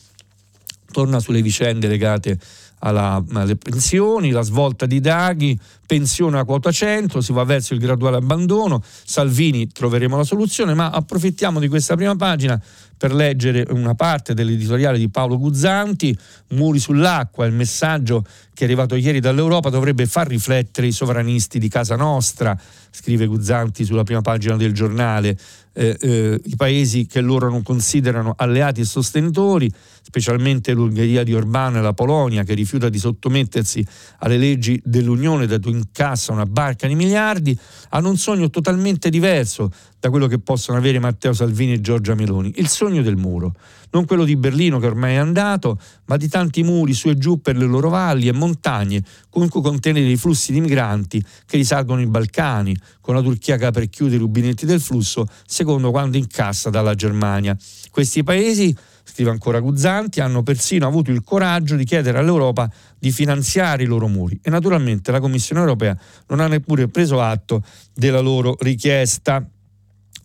[0.90, 2.36] torna sulle vicende legate
[2.80, 7.80] alla, alle pensioni, la svolta di Draghi, pensione a quota 100, si va verso il
[7.80, 12.60] graduale abbandono, Salvini troveremo la soluzione, ma approfittiamo di questa prima pagina
[12.98, 16.16] per leggere una parte dell'editoriale di Paolo Guzzanti,
[16.48, 21.68] Muri sull'acqua, il messaggio che è arrivato ieri dall'Europa dovrebbe far riflettere i sovranisti di
[21.68, 22.58] casa nostra,
[22.90, 25.38] scrive Guzzanti sulla prima pagina del giornale,
[25.72, 29.72] eh, eh, i paesi che loro non considerano alleati e sostenitori,
[30.09, 33.87] specialmente l'Ungheria di Orbano e la Polonia che rifiuta di sottomettersi
[34.21, 37.57] alle leggi dell'Unione da cui incassa una barca di miliardi,
[37.90, 42.55] hanno un sogno totalmente diverso da quello che possono avere Matteo Salvini e Giorgia Meloni,
[42.57, 43.55] il sogno del muro,
[43.90, 47.42] non quello di Berlino che ormai è andato, ma di tanti muri su e giù
[47.42, 52.01] per le loro valli e montagne con cui contenere i flussi di migranti che risalgono
[52.01, 56.16] i Balcani, con la Turchia che apre e chiude i rubinetti del flusso, secondo quando
[56.16, 57.55] incassa dalla Germania.
[57.90, 58.75] Questi paesi
[59.09, 64.07] scrive ancora Guzzanti, hanno persino avuto il coraggio di chiedere all'Europa di finanziare i loro
[64.07, 67.62] muri e naturalmente la Commissione europea non ha neppure preso atto
[67.94, 69.49] della loro richiesta.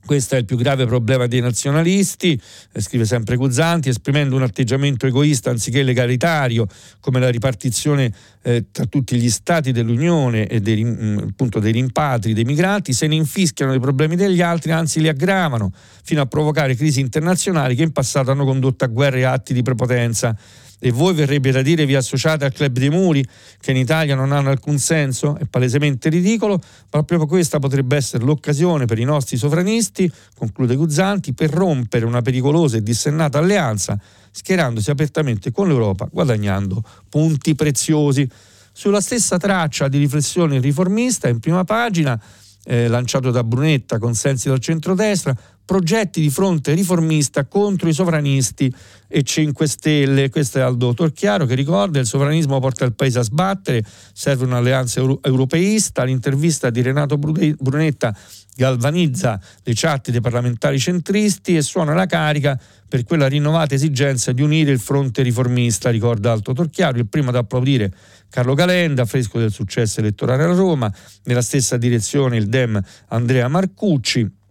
[0.05, 2.39] Questo è il più grave problema dei nazionalisti,
[2.73, 6.67] eh, scrive sempre Guzzanti, esprimendo un atteggiamento egoista anziché legalitario,
[6.99, 8.11] come la ripartizione
[8.41, 13.07] eh, tra tutti gli stati dell'Unione e dei, mm, appunto, dei rimpatri dei migranti, se
[13.07, 15.71] ne infischiano dei problemi degli altri, anzi li aggravano,
[16.03, 19.61] fino a provocare crisi internazionali che in passato hanno condotto a guerre e atti di
[19.61, 20.37] prepotenza
[20.85, 23.25] e voi verrebbe da dire vi associate al club dei muri
[23.61, 28.25] che in Italia non hanno alcun senso, è palesemente ridicolo, ma proprio questa potrebbe essere
[28.25, 33.97] l'occasione per i nostri sovranisti, conclude Guzzanti, per rompere una pericolosa e dissennata alleanza,
[34.29, 38.29] schierandosi apertamente con l'Europa, guadagnando punti preziosi.
[38.73, 42.21] Sulla stessa traccia di riflessione riformista, in prima pagina,
[42.65, 45.33] eh, lanciato da Brunetta, consensi dal centrodestra,
[45.65, 48.73] progetti di fronte riformista contro i sovranisti
[49.07, 50.29] e 5 Stelle.
[50.29, 54.99] Questo è Aldo Torchiaro che ricorda il sovranismo porta il paese a sbattere, serve un'alleanza
[54.99, 56.03] euro- europeista.
[56.03, 58.15] L'intervista di Renato Brunetta
[58.55, 64.43] galvanizza le chat dei parlamentari centristi e suona la carica per quella rinnovata esigenza di
[64.43, 67.91] unire il fronte riformista, ricorda Alto Torchiaro, il primo ad applaudire
[68.29, 74.41] Carlo Calenda, fresco del successo elettorale a Roma, nella stessa direzione il Dem Andrea Marcucci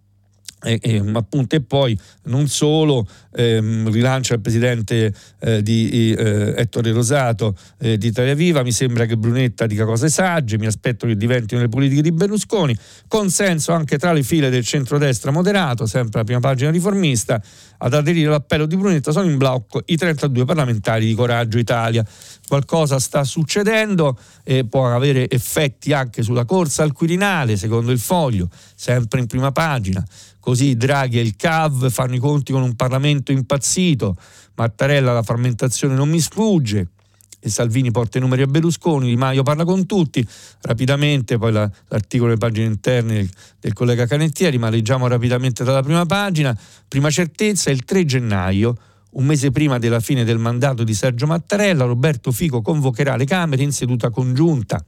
[0.62, 6.92] e, e, appunto, e poi non solo ehm, rilancia il presidente eh, di eh, Ettore
[6.92, 8.62] Rosato eh, di Italia Viva.
[8.62, 10.58] Mi sembra che Brunetta dica cose sagge.
[10.58, 12.76] Mi aspetto che diventino le politiche di Berlusconi.
[13.08, 17.42] Consenso anche tra le file del centrodestra moderato sempre la prima pagina riformista
[17.78, 19.12] ad aderire all'appello di Brunetta.
[19.12, 22.06] Sono in blocco i 32 parlamentari di Coraggio Italia.
[22.46, 28.48] Qualcosa sta succedendo e può avere effetti anche sulla corsa al Quirinale secondo il foglio
[28.74, 30.04] sempre in prima pagina
[30.42, 34.16] così Draghi e il CAV fanno i conti con un Parlamento impazzito,
[34.56, 36.88] Mattarella la frammentazione non mi sfugge,
[37.38, 40.26] e Salvini porta i numeri a Berlusconi, Di Maio parla con tutti,
[40.62, 45.82] rapidamente poi la, l'articolo delle pagine interne del, del, collega Canettieri, ma leggiamo rapidamente dalla
[45.82, 48.76] prima pagina, prima certezza il 3 gennaio,
[49.10, 53.62] un mese prima della fine del mandato di Sergio Mattarella, Roberto Fico convocherà le Camere
[53.62, 54.84] in seduta congiunta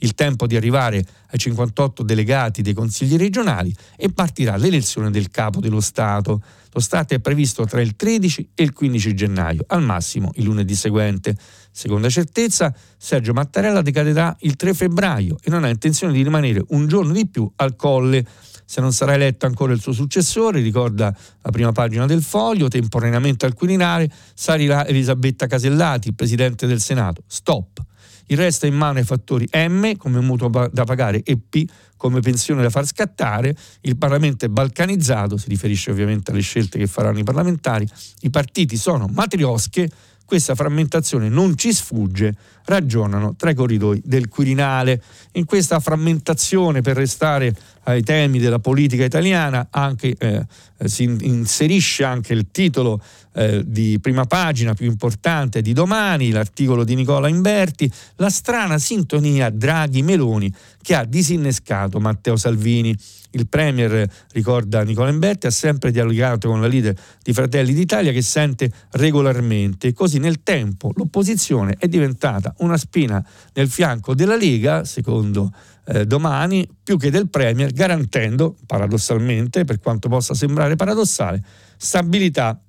[0.00, 5.60] il tempo di arrivare ai 58 delegati dei consigli regionali e partirà l'elezione del capo
[5.60, 6.42] dello Stato.
[6.72, 10.74] Lo Stato è previsto tra il 13 e il 15 gennaio, al massimo il lunedì
[10.74, 11.36] seguente.
[11.72, 16.86] Seconda certezza, Sergio Mattarella decadrà il 3 febbraio e non ha intenzione di rimanere un
[16.86, 18.24] giorno di più al colle
[18.70, 23.44] se non sarà eletto ancora il suo successore, ricorda la prima pagina del foglio, temporaneamente
[23.44, 27.24] al Quirinale salirà Elisabetta Casellati, Presidente del Senato.
[27.26, 27.84] Stop.
[28.30, 31.64] Il resto è in mano ai fattori M come mutuo da pagare e P
[31.96, 33.56] come pensione da far scattare.
[33.80, 37.86] Il Parlamento è balcanizzato, si riferisce ovviamente alle scelte che faranno i parlamentari.
[38.20, 39.90] I partiti sono matriosche
[40.30, 45.02] questa frammentazione non ci sfugge, ragionano tra i corridoi del Quirinale.
[45.32, 50.46] In questa frammentazione, per restare ai temi della politica italiana, anche, eh,
[50.84, 56.94] si inserisce anche il titolo eh, di prima pagina più importante di domani, l'articolo di
[56.94, 62.96] Nicola Imberti, la strana sintonia Draghi-Meloni che ha disinnescato Matteo Salvini.
[63.32, 68.22] Il Premier, ricorda Nicola Imberti, ha sempre dialogato con la leader di Fratelli d'Italia che
[68.22, 69.92] sente regolarmente.
[69.92, 75.52] Così nel tempo l'opposizione è diventata una spina nel fianco della Lega, secondo
[75.86, 81.42] eh, domani, più che del Premier, garantendo, paradossalmente, per quanto possa sembrare paradossale,
[81.76, 82.60] stabilità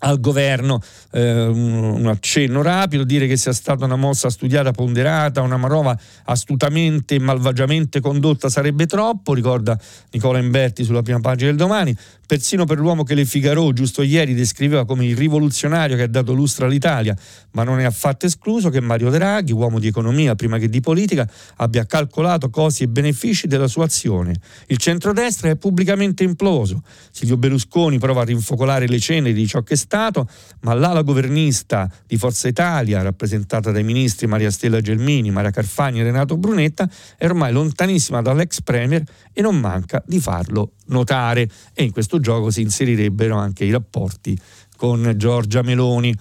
[0.00, 0.80] al governo
[1.12, 7.16] eh, un, accenno rapido, dire che sia stata una mossa studiata, ponderata, una manovra astutamente
[7.16, 9.78] e malvagiamente condotta sarebbe troppo, ricorda
[10.10, 11.96] Nicola Imberti sulla prima pagina del domani,
[12.30, 16.32] persino per l'uomo che Le Figaro giusto ieri descriveva come il rivoluzionario che ha dato
[16.32, 17.16] lustro all'Italia,
[17.52, 21.28] ma non è affatto escluso che Mario Draghi, uomo di economia prima che di politica,
[21.56, 24.34] abbia calcolato costi e benefici della sua azione.
[24.66, 26.82] Il centrodestra è pubblicamente imploso.
[27.10, 30.28] Silvio Berlusconi prova a rinfocolare le ceneri di ciò che è Stato,
[30.60, 36.04] ma l'ala governista di Forza Italia, rappresentata dai ministri Maria Stella Gelmini, Maria Carfagni e
[36.04, 41.50] Renato Brunetta, è ormai lontanissima dall'ex premier e non manca di farlo notare.
[41.74, 44.38] E in questo gioco si inserirebbero anche i rapporti
[44.76, 46.14] con Giorgia Meloni.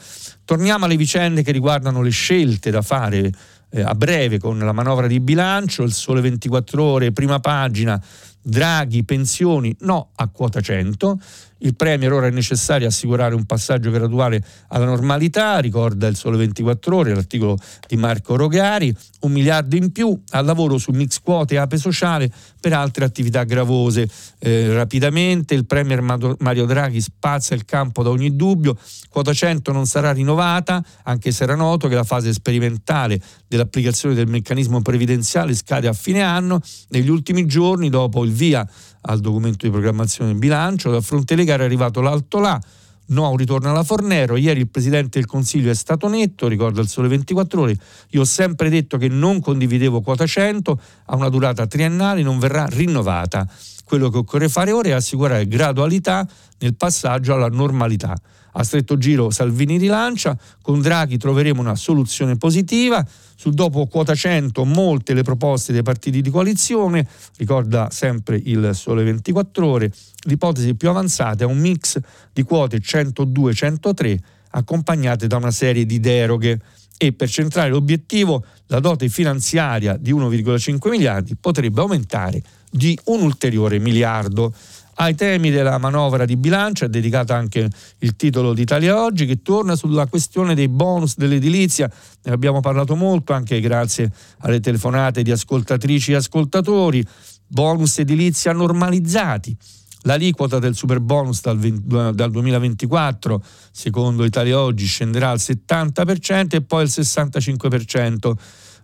[0.45, 3.31] Torniamo alle vicende che riguardano le scelte da fare
[3.69, 8.01] eh, a breve con la manovra di bilancio, il sole 24 ore, prima pagina,
[8.41, 11.19] Draghi, pensioni, no a quota 100.
[11.59, 16.95] Il Premier ora è necessario assicurare un passaggio graduale alla normalità, ricorda il Sole 24
[16.95, 21.57] Ore, l'articolo di Marco Rogari, un miliardo in più al lavoro su mix quote e
[21.57, 24.09] ape sociale per altre attività gravose.
[24.39, 28.77] Eh, rapidamente il Premier Mario Draghi spazza il campo da ogni dubbio,
[29.09, 34.27] quota 100 non sarà rinnovata, anche se era noto che la fase sperimentale dell'applicazione del
[34.27, 36.61] meccanismo previdenziale scade a fine anno.
[36.89, 38.65] Negli ultimi giorni, dopo il via
[39.01, 40.91] al documento di programmazione del bilancio.
[40.91, 42.61] Da fronte Lega era arrivato l'alto là,
[43.07, 44.35] no un ritorno alla Fornero.
[44.35, 47.75] Ieri il Presidente del Consiglio è stato netto, ricorda il Sole 24 Ore.
[48.09, 52.65] Io ho sempre detto che non condividevo quota 100, ha una durata triennale, non verrà
[52.65, 53.47] rinnovata.
[53.83, 56.27] Quello che occorre fare ora è assicurare gradualità
[56.59, 58.15] nel passaggio alla normalità.
[58.53, 64.65] A stretto giro Salvini rilancia, con Draghi troveremo una soluzione positiva, sul dopo quota 100
[64.65, 67.07] molte le proposte dei partiti di coalizione,
[67.37, 69.91] ricorda sempre il Sole 24 ore,
[70.23, 71.99] l'ipotesi più avanzata è un mix
[72.33, 74.17] di quote 102-103
[74.51, 76.59] accompagnate da una serie di deroghe.
[77.01, 83.79] E per centrare l'obiettivo la dote finanziaria di 1,5 miliardi potrebbe aumentare di un ulteriore
[83.79, 84.53] miliardo.
[85.01, 89.77] Ai temi della manovra di bilancio è dedicato anche il titolo d'Italia Oggi che torna
[89.77, 91.89] sulla questione dei bonus dell'edilizia.
[92.23, 97.01] Ne abbiamo parlato molto anche grazie alle telefonate di ascoltatrici e ascoltatori.
[97.47, 99.55] Bonus edilizia normalizzati.
[100.01, 101.81] L'aliquota del super bonus dal, 20,
[102.13, 108.33] dal 2024, secondo Italia Oggi, scenderà al 70% e poi al 65%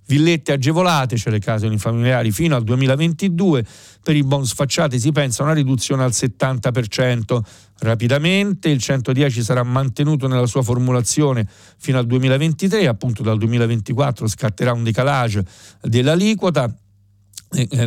[0.08, 3.66] villette agevolate, cioè le case unifamiliari, fino al 2022.
[4.04, 7.40] Per i bonus facciati si pensa a una riduzione al 70%.
[7.80, 14.72] Rapidamente il 110 sarà mantenuto nella sua formulazione fino al 2023, appunto dal 2024 scatterà
[14.72, 15.44] un decalage
[15.82, 16.74] dell'aliquota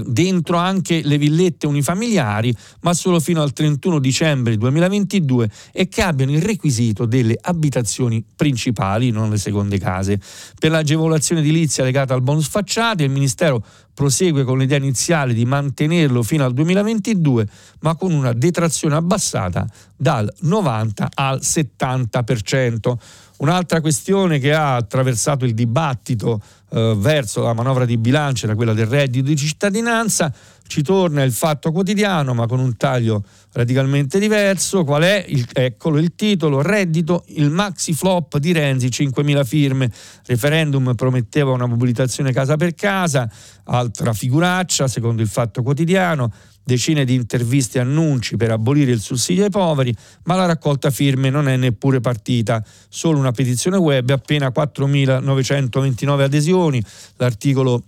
[0.07, 6.33] dentro anche le villette unifamiliari, ma solo fino al 31 dicembre 2022 e che abbiano
[6.33, 10.21] il requisito delle abitazioni principali, non le seconde case.
[10.59, 13.65] Per l'agevolazione edilizia legata al bonus facciate, il Ministero
[13.99, 17.49] prosegue con l'idea iniziale di mantenerlo fino al 2022,
[17.81, 22.97] ma con una detrazione abbassata dal 90 al 70%.
[23.39, 28.75] Un'altra questione che ha attraversato il dibattito eh, verso la manovra di bilancio era quella
[28.75, 30.33] del reddito di cittadinanza.
[30.67, 34.85] Ci torna il fatto quotidiano, ma con un taglio radicalmente diverso.
[34.85, 35.25] Qual è?
[35.27, 39.91] Il, eccolo il titolo: Reddito, il maxi flop di Renzi, 5.000 firme.
[40.27, 43.31] Referendum prometteva una mobilitazione casa per casa,
[43.65, 46.31] altra figuraccia, secondo il fatto quotidiano
[46.69, 51.31] decine di interviste e annunci per abolire il sussidio ai poveri, ma la raccolta firme
[51.31, 52.63] non è neppure partita.
[52.91, 56.85] Solo una petizione web appena 4.929 adesioni.
[57.17, 57.83] L'articolo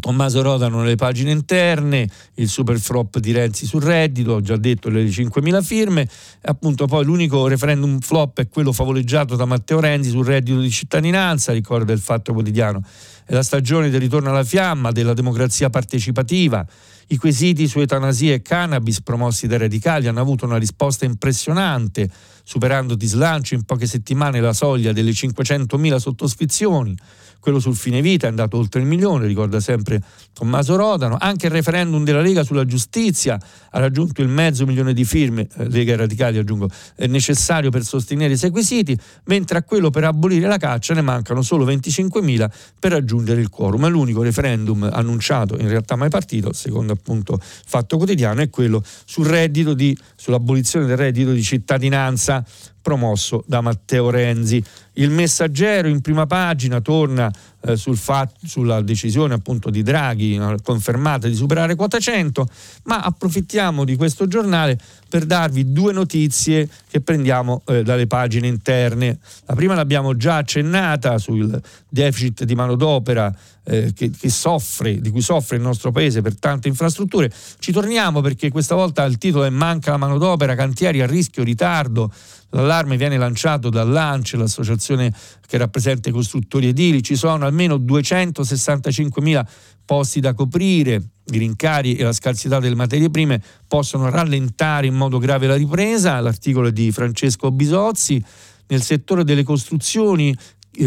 [0.00, 4.88] Tommaso Rodano nelle pagine interne, il super flop di Renzi sul reddito, ho già detto
[4.88, 6.08] le 5.000 firme, e
[6.42, 11.52] appunto poi l'unico referendum flop è quello favoleggiato da Matteo Renzi sul reddito di cittadinanza,
[11.52, 12.82] ricorda il Fatto Quotidiano.
[13.24, 16.66] È la stagione del ritorno alla fiamma, della democrazia partecipativa,
[17.08, 22.10] i quesiti su etanasia e cannabis promossi dai radicali hanno avuto una risposta impressionante,
[22.42, 26.96] superando di slancio in poche settimane la soglia delle 500.000 sottoscrizioni
[27.42, 30.00] quello sul fine vita è andato oltre il milione, ricorda sempre
[30.32, 33.36] Tommaso Rodano, anche il referendum della Lega sulla giustizia
[33.70, 38.34] ha raggiunto il mezzo milione di firme, eh, Lega Radicali aggiungo, è necessario per sostenere
[38.34, 43.40] i requisiti, mentre a quello per abolire la caccia ne mancano solo 25.000 per raggiungere
[43.40, 43.86] il quorum.
[43.86, 49.26] È l'unico referendum annunciato, in realtà mai partito, secondo appunto Fatto Quotidiano, è quello sul
[49.26, 52.44] reddito di, sull'abolizione del reddito di cittadinanza
[52.82, 54.62] promosso da Matteo Renzi.
[54.94, 61.28] Il messaggero in prima pagina torna eh, sul fatto, sulla decisione appunto di Draghi confermata
[61.28, 62.46] di superare quota 100,
[62.84, 69.18] ma approfittiamo di questo giornale per darvi due notizie che prendiamo eh, dalle pagine interne.
[69.46, 71.58] La prima l'abbiamo già accennata sul
[71.88, 76.68] deficit di manodopera eh, che, che soffre, di cui soffre il nostro paese per tante
[76.68, 77.32] infrastrutture.
[77.58, 82.12] Ci torniamo perché questa volta il titolo è Manca la manodopera, cantieri a rischio, ritardo.
[82.54, 85.12] L'allarme viene lanciato dall'ANCE, l'associazione
[85.46, 87.02] che rappresenta i costruttori edili.
[87.02, 89.46] Ci sono almeno 265 mila
[89.84, 91.02] posti da coprire.
[91.24, 96.20] I rincari e la scarsità delle materie prime possono rallentare in modo grave la ripresa.
[96.20, 98.22] L'articolo è di Francesco Bisozzi.
[98.66, 100.34] Nel settore delle costruzioni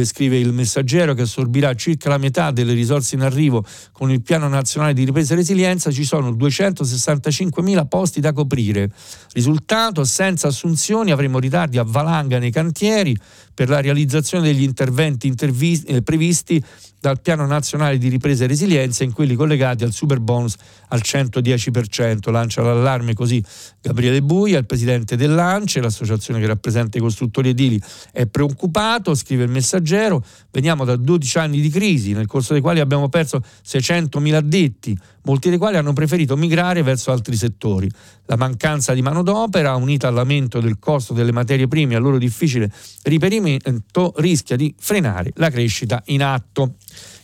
[0.03, 4.47] scrive il messaggero che assorbirà circa la metà delle risorse in arrivo con il piano
[4.47, 8.89] nazionale di ripresa e resilienza, ci sono 265 mila posti da coprire.
[9.33, 13.15] Risultato, senza assunzioni avremo ritardi a valanga nei cantieri
[13.55, 16.63] per la realizzazione degli interventi intervis- eh, previsti
[16.99, 20.55] dal piano nazionale di ripresa e resilienza in quelli collegati al super bonus
[20.89, 22.31] al 110%.
[22.31, 23.43] Lancia l'allarme così
[23.81, 27.79] Gabriele Buia, il presidente dell'ANCE, l'associazione che rappresenta i costruttori edili,
[28.11, 32.79] è preoccupato, scrive il messaggero, veniamo da 12 anni di crisi nel corso dei quali
[32.79, 37.89] abbiamo perso 600.000 addetti, molti dei quali hanno preferito migrare verso altri settori.
[38.25, 42.71] La mancanza di manodopera, unita all'aumento del costo delle materie prime e al loro difficile
[43.03, 46.75] riperimento, rischia di frenare la crescita in atto.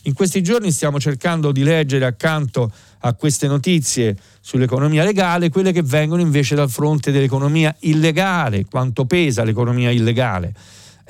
[0.02, 5.82] In questi giorni stiamo cercando di leggere accanto a queste notizie sull'economia legale quelle che
[5.82, 10.52] vengono invece dal fronte dell'economia illegale, quanto pesa l'economia illegale.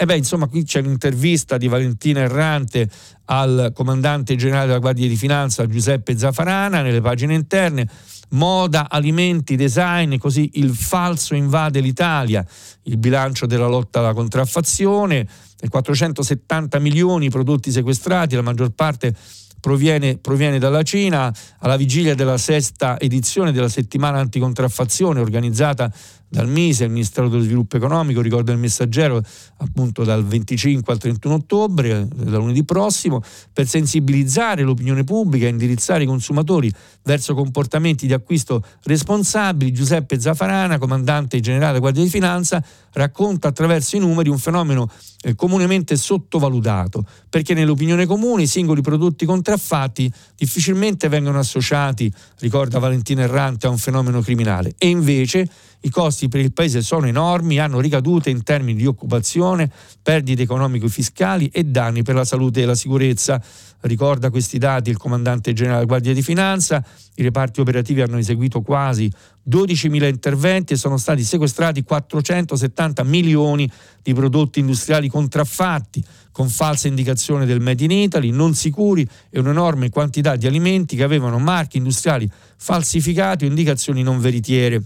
[0.03, 2.91] E beh, insomma, qui c'è un'intervista di Valentina Errante
[3.27, 7.87] al comandante generale della Guardia di Finanza Giuseppe Zaffarana nelle pagine interne.
[8.31, 12.45] Moda, alimenti, design, così il falso invade l'Italia,
[12.83, 15.25] il bilancio della lotta alla contraffazione,
[15.69, 19.15] 470 milioni prodotti sequestrati, la maggior parte
[19.61, 25.89] proviene, proviene, dalla Cina, alla vigilia della sesta edizione della settimana anticontraffazione organizzata
[26.33, 29.23] dal MISE, il Ministero dello Sviluppo Economico, ricordo il messaggero
[29.59, 33.21] appunto dal 25 al 31 ottobre, eh, da lunedì prossimo,
[33.53, 36.73] per sensibilizzare l'opinione pubblica e indirizzare i consumatori
[37.03, 39.73] verso comportamenti di acquisto responsabili.
[39.73, 44.91] Giuseppe Zaffarana, comandante generale della Guardia di Finanza, racconta attraverso i numeri un fenomeno
[45.23, 53.23] eh, comunemente sottovalutato, perché nell'opinione comune i singoli prodotti contraffatti difficilmente vengono associati, ricorda Valentina
[53.23, 55.49] Errante, a un fenomeno criminale e invece
[55.85, 59.71] i costi per il Paese sono enormi, hanno ricadute in termini di occupazione,
[60.01, 63.43] perdite economico-fiscali e danni per la salute e la sicurezza.
[63.83, 66.85] Ricorda questi dati il comandante generale della Guardia di Finanza.
[67.17, 69.11] I reparti operativi hanno eseguito quasi
[69.49, 73.69] 12.000 interventi e sono stati sequestrati 470 milioni
[74.01, 79.91] di prodotti industriali contraffatti con falsa indicazione del Made in Italy, non sicuri e un'enorme
[79.91, 84.83] quantità di alimenti che avevano marchi industriali falsificati o indicazioni non veritiere.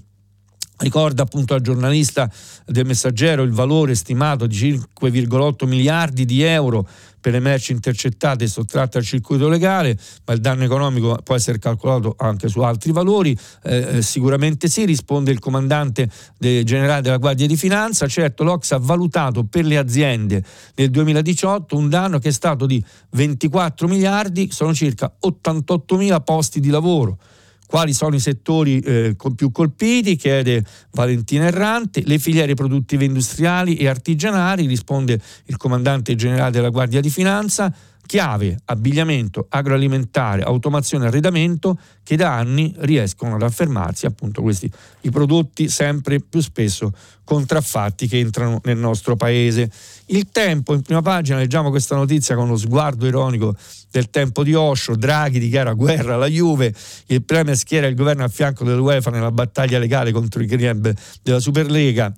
[0.78, 2.30] Ricorda appunto al giornalista
[2.66, 6.86] del Messaggero il valore stimato di 5,8 miliardi di euro
[7.18, 11.58] per le merci intercettate e sottratte al circuito legale, ma il danno economico può essere
[11.58, 13.36] calcolato anche su altri valori.
[13.64, 16.08] Eh, eh sicuramente sì, risponde il comandante
[16.38, 18.06] generale della Guardia di Finanza.
[18.06, 22.84] Certo, l'Ox ha valutato per le aziende nel 2018 un danno che è stato di
[23.10, 27.18] 24 miliardi, sono circa 88 mila posti di lavoro
[27.66, 33.88] quali sono i settori eh, più colpiti, chiede Valentina Errante, le filiere produttive industriali e
[33.88, 37.72] artigianali, risponde il comandante generale della Guardia di Finanza,
[38.06, 44.70] chiave, abbigliamento, agroalimentare, automazione e arredamento che da anni riescono ad affermarsi appunto questi
[45.02, 46.92] i prodotti sempre più spesso
[47.24, 49.70] contraffatti che entrano nel nostro paese.
[50.06, 53.54] Il tempo, in prima pagina leggiamo questa notizia con lo sguardo ironico
[53.90, 56.72] del tempo di Osho, Draghi dichiara guerra alla Juve,
[57.06, 61.40] il Premier schiera il governo a fianco dell'UEFA nella battaglia legale contro i club della
[61.40, 62.14] Superlega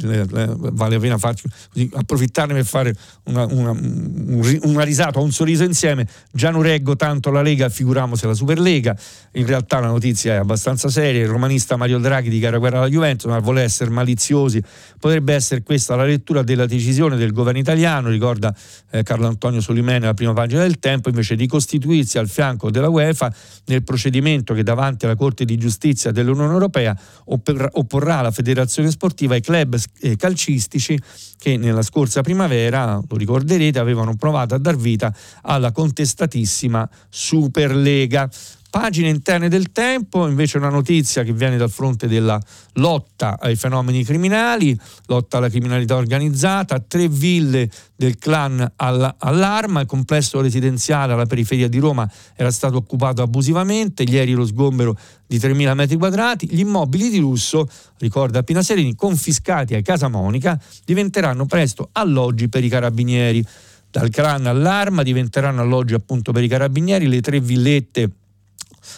[0.00, 5.64] vale la pena farci, così, approfittarne per fare una, una, una, risata o un sorriso
[5.64, 6.06] insieme.
[6.32, 8.96] Già non reggo tanto la Lega, figuriamoci la Superlega.
[9.32, 11.22] In realtà la notizia è abbastanza seria.
[11.22, 14.62] Il romanista Mario Draghi dichiara guerra alla Juventus, ma vuole essere maliziosi.
[14.98, 18.54] Potrebbe essere questa la lettura della decisione del governo italiano, ricorda
[18.90, 22.88] eh, Carlo Antonio Solimene la prima pagina del Tempo, invece di costituirsi al fianco della
[22.88, 23.32] UEFA
[23.66, 29.40] nel procedimento che davanti alla Corte di Giustizia dell'Unione Europea opporrà la Federazione Sportiva ai
[29.40, 29.80] club
[30.16, 30.98] calcistici
[31.38, 38.30] che nella scorsa primavera, lo ricorderete, avevano provato a dar vita alla contestatissima Superlega.
[38.72, 42.40] Pagine interne del tempo, invece una notizia che viene dal fronte della
[42.76, 44.74] lotta ai fenomeni criminali,
[45.08, 51.78] lotta alla criminalità organizzata, tre ville del clan all'arma, il complesso residenziale alla periferia di
[51.80, 54.96] Roma era stato occupato abusivamente, ieri lo sgombero
[55.26, 57.68] di 3.000 metri quadrati, gli immobili di lusso,
[57.98, 63.44] ricorda Pina Serini, confiscati a Casa Monica, diventeranno presto alloggi per i carabinieri.
[63.90, 68.10] Dal clan all'arma diventeranno alloggi appunto per i carabinieri le tre villette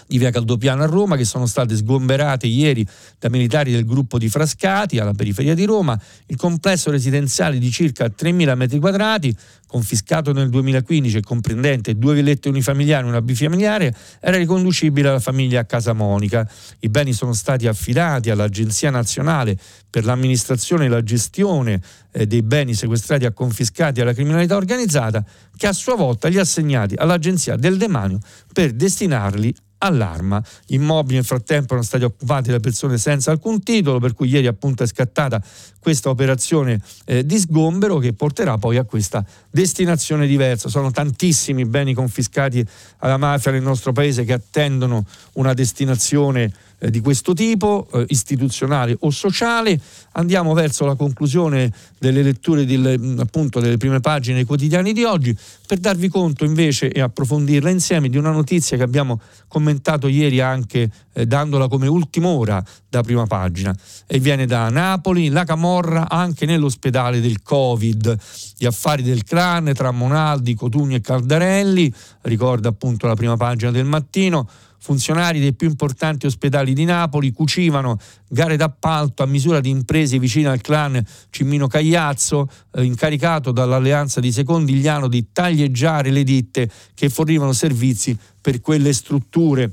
[0.07, 2.87] di via Caldopiano a Roma che sono state sgomberate ieri
[3.18, 5.99] da militari del gruppo di Frascati alla periferia di Roma.
[6.26, 9.35] Il complesso residenziale di circa 3.000 metri quadrati,
[9.74, 15.66] confiscato nel 2015 e comprendente due villette unifamiliari e una bifamiliare, era riconducibile alla famiglia
[15.66, 16.48] Casamonica.
[16.78, 19.58] I beni sono stati affidati all'Agenzia Nazionale
[19.90, 21.80] per l'amministrazione e la gestione
[22.12, 25.24] eh, dei beni sequestrati e confiscati alla criminalità organizzata,
[25.56, 28.20] che a sua volta li ha assegnati all'Agenzia del Demanio
[28.52, 29.52] per destinarli
[29.84, 30.42] all'arma.
[30.66, 34.46] Gli immobili nel frattempo erano stati occupati da persone senza alcun titolo, per cui ieri
[34.46, 35.42] appunto è scattata
[35.78, 39.24] questa operazione eh, di sgombero che porterà poi a questa
[39.64, 40.68] destinazione diversa.
[40.68, 42.64] Sono tantissimi beni confiscati
[42.98, 48.96] alla mafia nel nostro paese che attendono una destinazione eh, di questo tipo, eh, istituzionale
[49.00, 49.78] o sociale.
[50.12, 55.04] Andiamo verso la conclusione delle letture delle, mm, appunto, delle prime pagine dei quotidiani di
[55.04, 60.40] oggi per darvi conto invece e approfondirla insieme di una notizia che abbiamo commentato ieri
[60.40, 63.74] anche eh, dandola come ultima ora da prima pagina
[64.06, 68.18] e viene da Napoli, la Camorra anche nell'ospedale del Covid,
[68.56, 73.84] gli affari del clan tra Monaldi, Cotugno e Caldarelli, ricorda appunto la prima pagina del
[73.84, 74.48] mattino,
[74.85, 80.49] funzionari dei più importanti ospedali di Napoli cucivano gare d'appalto a misura di imprese vicine
[80.49, 87.55] al clan Cimmino Cagliazzo, eh, incaricato dall'alleanza di Secondigliano di taglieggiare le ditte che fornivano
[87.55, 89.72] servizi per quelle strutture.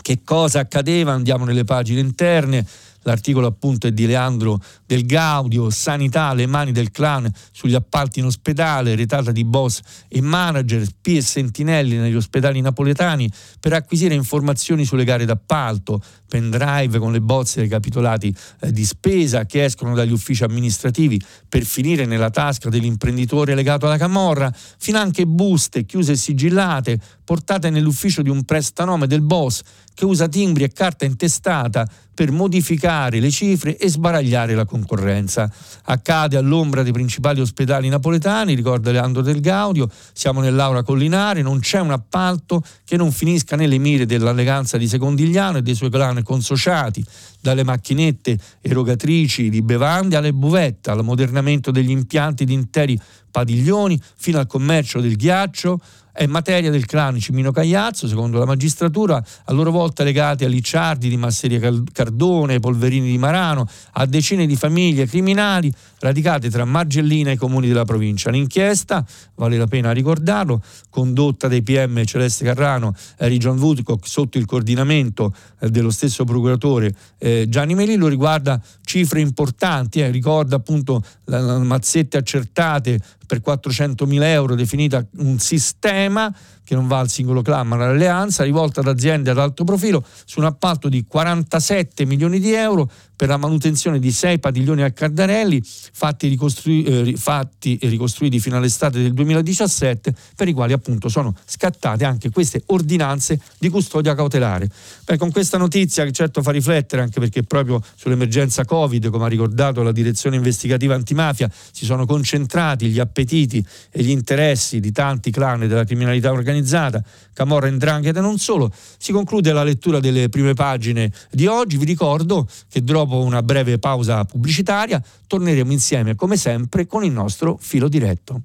[0.00, 1.10] Che cosa accadeva?
[1.10, 2.64] Andiamo nelle pagine interne
[3.02, 8.26] l'articolo appunto è di Leandro Del Gaudio, sanità alle mani del clan sugli appalti in
[8.26, 13.30] ospedale, retata di boss e manager, spie e sentinelli negli ospedali napoletani
[13.60, 19.46] per acquisire informazioni sulle gare d'appalto, pendrive con le bozze dei capitolati eh, di spesa
[19.46, 25.26] che escono dagli uffici amministrativi per finire nella tasca dell'imprenditore legato alla camorra, fino anche
[25.26, 29.62] buste chiuse e sigillate portate nell'ufficio di un prestanome del boss
[29.94, 31.86] che usa timbri e carta intestata
[32.18, 35.48] per modificare le cifre e sbaragliare la concorrenza.
[35.84, 41.78] Accade all'ombra dei principali ospedali napoletani, ricorda Leandro Del Gaudio, siamo nell'aura collinare, non c'è
[41.78, 47.04] un appalto che non finisca nelle mire dell'alleganza di Secondigliano e dei suoi clan consociati,
[47.40, 53.00] dalle macchinette erogatrici di bevande alle buvette, all'ammodernamento degli impianti di interi
[53.30, 55.78] padiglioni, fino al commercio del ghiaccio,
[56.18, 61.08] è materia del clan Cimino Cagliazzo, secondo la magistratura, a loro volta legati a Licciardi
[61.08, 61.60] di Masseria
[62.08, 67.68] Cardone, Polverini di Marano, a decine di famiglie criminali radicate tra Margellina e i comuni
[67.68, 68.30] della provincia.
[68.30, 69.04] L'inchiesta,
[69.34, 75.34] vale la pena ricordarlo, condotta dai PM Celeste Carrano e John Woodcock sotto il coordinamento
[75.60, 82.16] eh, dello stesso procuratore eh, Gianni Melillo, riguarda cifre importanti, eh, ricorda appunto le mazzette
[82.16, 86.34] accertate per 400.000 euro definita un sistema
[86.68, 90.38] che non va al singolo clan ma all'alleanza, rivolta ad aziende ad alto profilo su
[90.38, 95.60] un appalto di 47 milioni di euro per la manutenzione di sei padiglioni a Cardarelli
[95.64, 101.34] fatti, ricostrui, eh, fatti e ricostruiti fino all'estate del 2017 per i quali appunto sono
[101.44, 104.70] scattate anche queste ordinanze di custodia cautelare.
[105.04, 109.28] Beh, con questa notizia che certo fa riflettere anche perché proprio sull'emergenza Covid, come ha
[109.28, 115.32] ricordato la direzione investigativa antimafia, si sono concentrati gli appetiti e gli interessi di tanti
[115.32, 117.02] clan della criminalità organizzata
[117.38, 118.68] Camorra Ndrangheta non solo.
[118.72, 121.76] Si conclude la lettura delle prime pagine di oggi.
[121.76, 127.56] Vi ricordo che dopo una breve pausa pubblicitaria torneremo insieme come sempre con il nostro
[127.60, 128.40] filo diretto.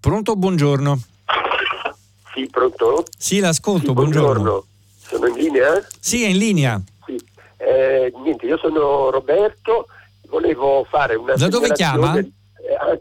[0.00, 0.34] Pronto?
[0.34, 0.98] Buongiorno.
[2.32, 3.04] Sì, pronto?
[3.18, 4.32] Sì, l'ascolto, sì, buongiorno.
[4.32, 4.64] buongiorno.
[4.96, 5.86] Sono in linea?
[6.00, 6.82] Sì, è in linea.
[7.04, 7.22] Sì.
[7.58, 9.88] Eh, niente, io sono Roberto,
[10.30, 11.34] volevo fare una...
[11.34, 12.16] Da dove chiama?
[12.16, 12.30] Eh,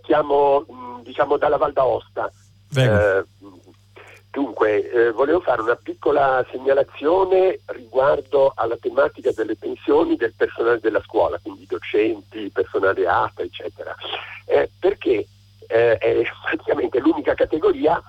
[0.04, 0.66] chiamo,
[1.06, 2.30] diciamo, dalla Val d'Aosta.
[2.76, 3.24] Eh,
[4.32, 11.02] Dunque, eh, volevo fare una piccola segnalazione riguardo alla tematica delle pensioni del personale della
[11.02, 13.94] scuola, quindi docenti, personale ATA, eccetera,
[14.46, 15.28] eh, perché
[15.68, 18.02] eh, è praticamente l'unica categoria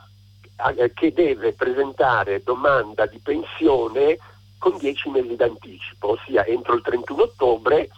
[0.77, 4.16] eh, che deve presentare domanda di pensione
[4.59, 7.89] con 10 mesi d'anticipo, ossia entro il 31 ottobre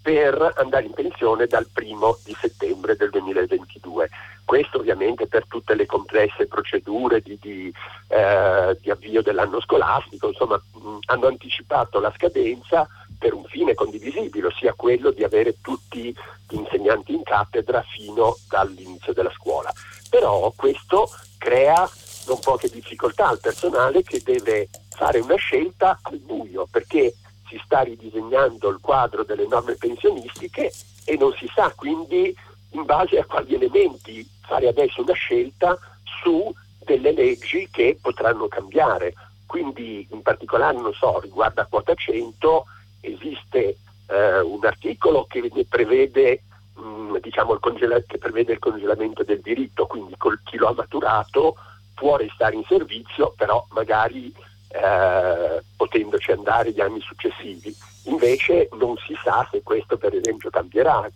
[0.00, 4.08] per andare in pensione dal primo di settembre del 2022.
[4.44, 7.72] Questo ovviamente per tutte le complesse procedure di, di,
[8.08, 12.86] eh, di avvio dell'anno scolastico, insomma mh, hanno anticipato la scadenza
[13.18, 16.14] per un fine condivisibile, ossia quello di avere tutti
[16.48, 19.72] gli insegnanti in cattedra fino dall'inizio della scuola.
[20.10, 21.88] Però questo crea
[22.26, 27.14] non poche difficoltà al personale che deve fare una scelta al buio perché
[27.48, 30.72] si sta ridisegnando il quadro delle norme pensionistiche
[31.04, 32.34] e non si sa quindi
[32.74, 35.76] in base a quali elementi fare adesso una scelta
[36.22, 36.52] su
[36.84, 39.14] delle leggi che potranno cambiare.
[39.46, 42.64] Quindi in particolare, non so, riguardo a quota 100
[43.00, 46.42] esiste eh, un articolo che prevede,
[46.74, 50.68] mh, mm, diciamo, il congela- che prevede il congelamento del diritto, quindi col chi lo
[50.68, 51.56] ha maturato
[51.94, 54.32] può restare in servizio, però magari
[54.68, 57.74] eh, potendoci andare gli anni successivi.
[58.06, 61.08] Invece non si sa se questo per esempio cambierà,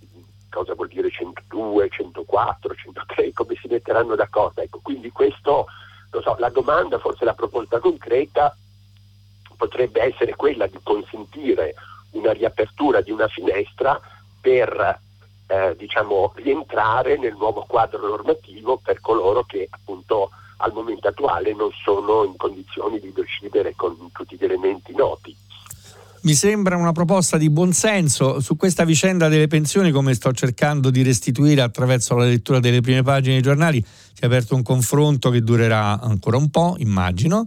[0.51, 4.61] cosa vuol dire 102, 104, 103, come si metteranno d'accordo.
[4.61, 5.66] Ecco, quindi questo,
[6.11, 8.55] so, la domanda, forse la proposta concreta
[9.57, 11.74] potrebbe essere quella di consentire
[12.12, 14.01] una riapertura di una finestra
[14.40, 15.01] per
[15.49, 21.70] eh, diciamo, rientrare nel nuovo quadro normativo per coloro che appunto al momento attuale non
[21.82, 25.36] sono in condizioni di decidere con tutti gli elementi noti.
[26.23, 31.03] Mi sembra una proposta di buonsenso su questa vicenda delle pensioni, come sto cercando di
[31.03, 33.81] restituire attraverso la lettura delle prime pagine dei giornali.
[33.85, 37.45] Si è aperto un confronto che durerà ancora un po', immagino.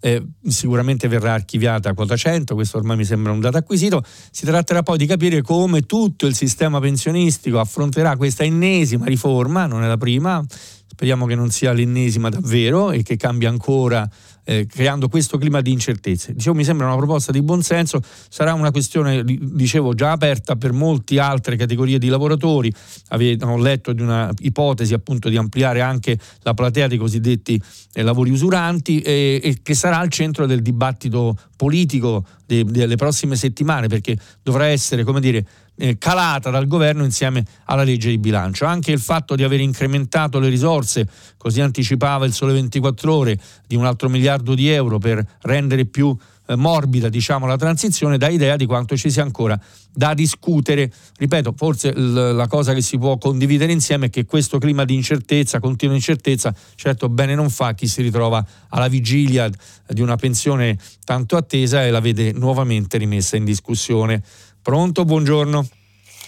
[0.00, 4.02] Eh, sicuramente verrà archiviata quota 100, questo ormai mi sembra un dato acquisito.
[4.30, 9.82] Si tratterà poi di capire come tutto il sistema pensionistico affronterà questa ennesima riforma, non
[9.82, 10.42] è la prima,
[10.86, 14.08] speriamo che non sia l'ennesima davvero e che cambia ancora
[14.44, 16.34] eh, creando questo clima di incertezze.
[16.34, 21.18] Dicevo, mi sembra una proposta di buonsenso, sarà una questione, dicevo, già aperta per molte
[21.18, 22.72] altre categorie di lavoratori.
[23.08, 27.60] Avevano letto di una ipotesi appunto di ampliare anche la platea dei cosiddetti
[27.92, 33.36] eh, lavori usuranti e, e, che sarà al centro del dibattito politico de, delle prossime
[33.36, 35.46] settimane perché dovrà essere, come dire,
[35.76, 38.64] eh, calata dal governo insieme alla legge di bilancio.
[38.64, 43.76] Anche il fatto di aver incrementato le risorse, così anticipava il Sole 24 ore, di
[43.76, 46.16] un altro miliardo di euro per rendere più
[46.46, 49.58] eh, morbida diciamo, la transizione, dà idea di quanto ci sia ancora
[49.92, 50.92] da discutere.
[51.16, 54.94] Ripeto, forse l- la cosa che si può condividere insieme è che questo clima di
[54.94, 59.48] incertezza, continua incertezza, certo bene non fa chi si ritrova alla vigilia
[59.88, 64.22] di una pensione tanto attesa e la vede nuovamente rimessa in discussione.
[64.64, 65.04] Pronto?
[65.04, 65.62] Buongiorno.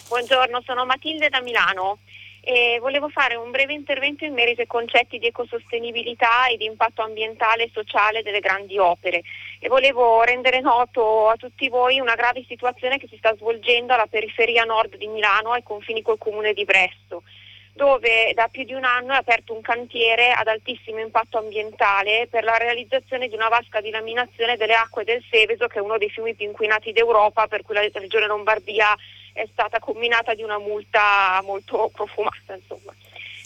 [0.08, 2.00] Buongiorno, sono Matilde da Milano
[2.42, 7.00] e volevo fare un breve intervento in merito ai concetti di ecosostenibilità e di impatto
[7.00, 9.22] ambientale e sociale delle grandi opere
[9.58, 14.06] e volevo rendere noto a tutti voi una grave situazione che si sta svolgendo alla
[14.06, 17.22] periferia nord di Milano ai confini col comune di Bresto
[17.76, 22.42] dove da più di un anno è aperto un cantiere ad altissimo impatto ambientale per
[22.42, 26.08] la realizzazione di una vasca di laminazione delle acque del Seveso, che è uno dei
[26.08, 28.96] fiumi più inquinati d'Europa, per cui la regione Lombardia
[29.34, 32.54] è stata combinata di una multa molto profumata.
[32.54, 32.94] Insomma.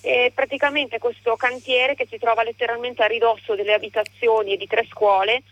[0.00, 4.86] E praticamente questo cantiere che si trova letteralmente a ridosso delle abitazioni e di tre
[4.88, 5.42] scuole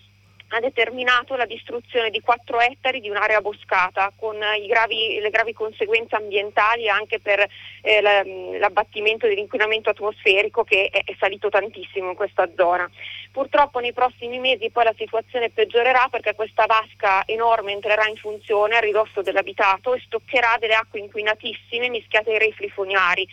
[0.48, 6.16] ha determinato la distruzione di 4 ettari di un'area boscata con gravi, le gravi conseguenze
[6.16, 7.46] ambientali anche per
[7.82, 12.88] eh, l'abbattimento dell'inquinamento atmosferico che è, è, salito tantissimo in questa zona.
[13.30, 18.76] Purtroppo nei prossimi mesi poi la situazione peggiorerà perché questa vasca enorme entrerà in funzione
[18.76, 23.28] a ridosso dell'abitato e stoccherà delle acque inquinatissime mischiate ai refli fognari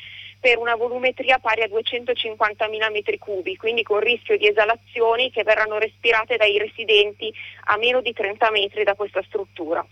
[0.46, 5.80] per una volumetria pari a 250.000 metri cubi, quindi con rischio di esalazioni che verranno
[5.80, 7.34] respirate dai residenti
[7.64, 9.84] a meno di 30 metri da questa struttura.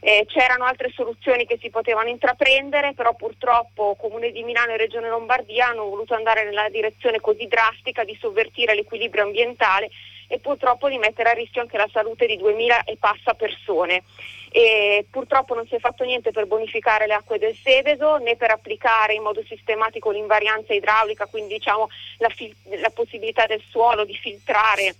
[0.00, 5.10] Eh, c'erano altre soluzioni che si potevano intraprendere, però purtroppo Comune di Milano e Regione
[5.10, 9.90] Lombardia hanno voluto andare nella direzione così drastica di sovvertire l'equilibrio ambientale
[10.28, 14.04] e purtroppo di mettere a rischio anche la salute di 2000 e passa persone.
[14.50, 18.50] E purtroppo non si è fatto niente per bonificare le acque del Seveso né per
[18.50, 24.14] applicare in modo sistematico l'invarianza idraulica, quindi diciamo la, fil- la possibilità del suolo di
[24.14, 24.94] filtrare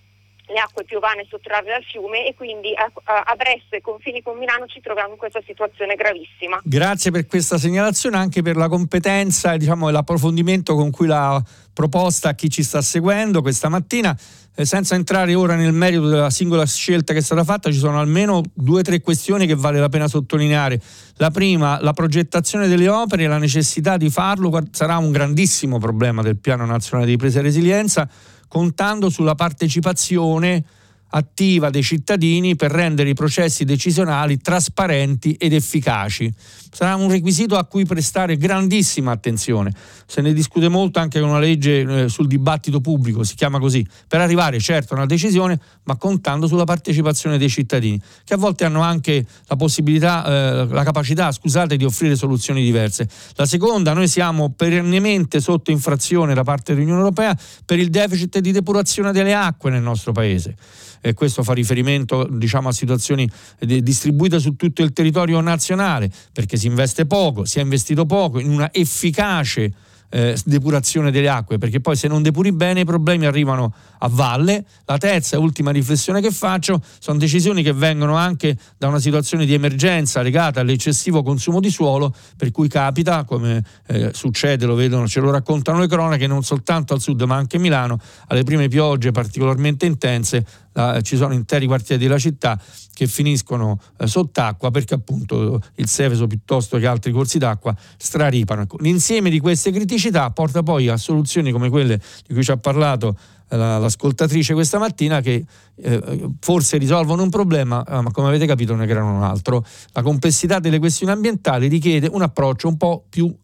[0.49, 2.91] le acque piovane sottrarre dal fiume e quindi a,
[3.23, 6.61] a Bresso e confini con Milano ci troviamo in questa situazione gravissima.
[6.65, 11.43] Grazie per questa segnalazione, anche per la competenza e diciamo, l'approfondimento con cui l'ha
[11.73, 14.17] proposta a chi ci sta seguendo questa mattina.
[14.55, 18.01] Eh, senza entrare ora nel merito della singola scelta che è stata fatta, ci sono
[18.01, 20.81] almeno due o tre questioni che vale la pena sottolineare.
[21.19, 26.23] La prima, la progettazione delle opere e la necessità di farlo sarà un grandissimo problema
[26.23, 28.09] del Piano Nazionale di Ripresa e Resilienza
[28.49, 30.65] contando sulla partecipazione
[31.11, 36.33] attiva dei cittadini per rendere i processi decisionali trasparenti ed efficaci.
[36.71, 39.73] Sarà un requisito a cui prestare grandissima attenzione.
[40.07, 43.87] Se ne discute molto anche con una legge eh, sul dibattito pubblico, si chiama così,
[44.07, 48.65] per arrivare certo a una decisione, ma contando sulla partecipazione dei cittadini, che a volte
[48.65, 53.09] hanno anche la possibilità, eh, la capacità, scusate, di offrire soluzioni diverse.
[53.35, 58.53] La seconda, noi siamo perennemente sotto infrazione da parte dell'Unione Europea per il deficit di
[58.53, 60.57] depurazione delle acque nel nostro paese
[61.01, 66.68] e questo fa riferimento diciamo, a situazioni distribuite su tutto il territorio nazionale, perché si
[66.69, 69.73] investe poco, si è investito poco in una efficace
[70.11, 74.65] eh, depurazione delle acque, perché poi se non depuri bene i problemi arrivano a valle.
[74.85, 79.45] La terza e ultima riflessione che faccio sono decisioni che vengono anche da una situazione
[79.45, 85.07] di emergenza legata all'eccessivo consumo di suolo, per cui capita, come eh, succede, lo vedono,
[85.07, 87.99] ce lo raccontano le cronache, non soltanto al sud ma anche a Milano,
[88.29, 90.45] alle prime piogge particolarmente intense
[90.79, 92.61] eh, ci sono interi quartieri della città
[92.93, 98.63] che finiscono eh, sott'acqua perché appunto il Seveso piuttosto che altri corsi d'acqua straripano.
[98.63, 102.57] Ecco, l'insieme di queste criticità porta poi a soluzioni come quelle di cui ci ha
[102.57, 103.17] parlato
[103.51, 105.45] eh, l'ascoltatrice questa mattina che
[105.77, 109.65] eh, forse risolvono un problema, eh, ma come avete capito ne creano un altro.
[109.93, 113.35] La complessità delle questioni ambientali richiede un approccio un po' più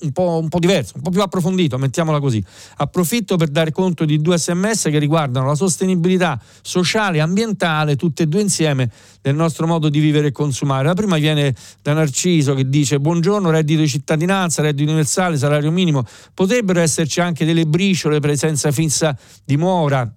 [0.00, 2.42] un po', un po', diverso, un po' più approfondito, mettiamola così.
[2.76, 8.24] Approfitto per dare conto di due sms che riguardano la sostenibilità sociale e ambientale, tutte
[8.24, 10.86] e due insieme, del nostro modo di vivere e consumare.
[10.86, 16.04] La prima viene da Narciso che dice buongiorno, reddito di cittadinanza, reddito universale, salario minimo.
[16.34, 20.10] Potrebbero esserci anche delle briciole, presenza fissa di mora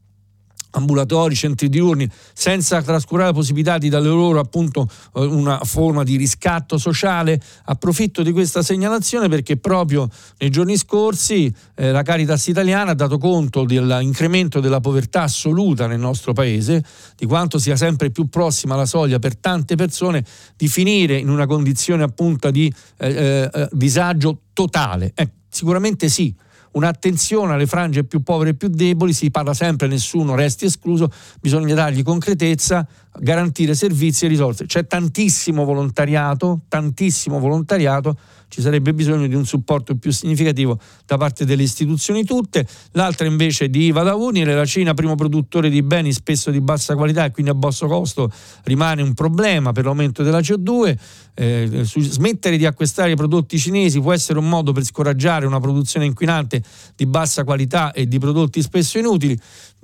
[0.75, 6.15] ambulatori, centri diurni, senza trascurare la possibilità di dare loro appunto eh, una forma di
[6.15, 7.41] riscatto sociale.
[7.65, 10.07] Approfitto di questa segnalazione perché proprio
[10.37, 15.99] nei giorni scorsi eh, la Caritas italiana ha dato conto dell'incremento della povertà assoluta nel
[15.99, 16.83] nostro paese,
[17.15, 20.23] di quanto sia sempre più prossima alla soglia per tante persone
[20.55, 25.11] di finire in una condizione appunto di eh, eh, eh disagio totale.
[25.15, 26.33] Eh, sicuramente sì,
[26.75, 31.11] un'attenzione alle frange più povere e più deboli, si parla sempre nessuno resti escluso,
[31.41, 32.87] bisogna dargli concretezza,
[33.19, 34.65] garantire servizi e risorse.
[34.65, 38.17] C'è tantissimo volontariato, tantissimo volontariato,
[38.55, 42.65] ci sarebbe bisogno di un supporto più significativo da parte delle istituzioni tutte.
[42.91, 46.95] L'altra invece di Iva da Unile, la Cina primo produttore di beni spesso di bassa
[46.95, 48.31] qualità e quindi a basso costo
[48.63, 50.97] rimane un problema per l'aumento della CO2.
[51.33, 56.63] Eh, smettere di acquistare prodotti cinesi può essere un modo per scoraggiare una produzione inquinante
[56.95, 59.37] di bassa qualità e di prodotti spesso inutili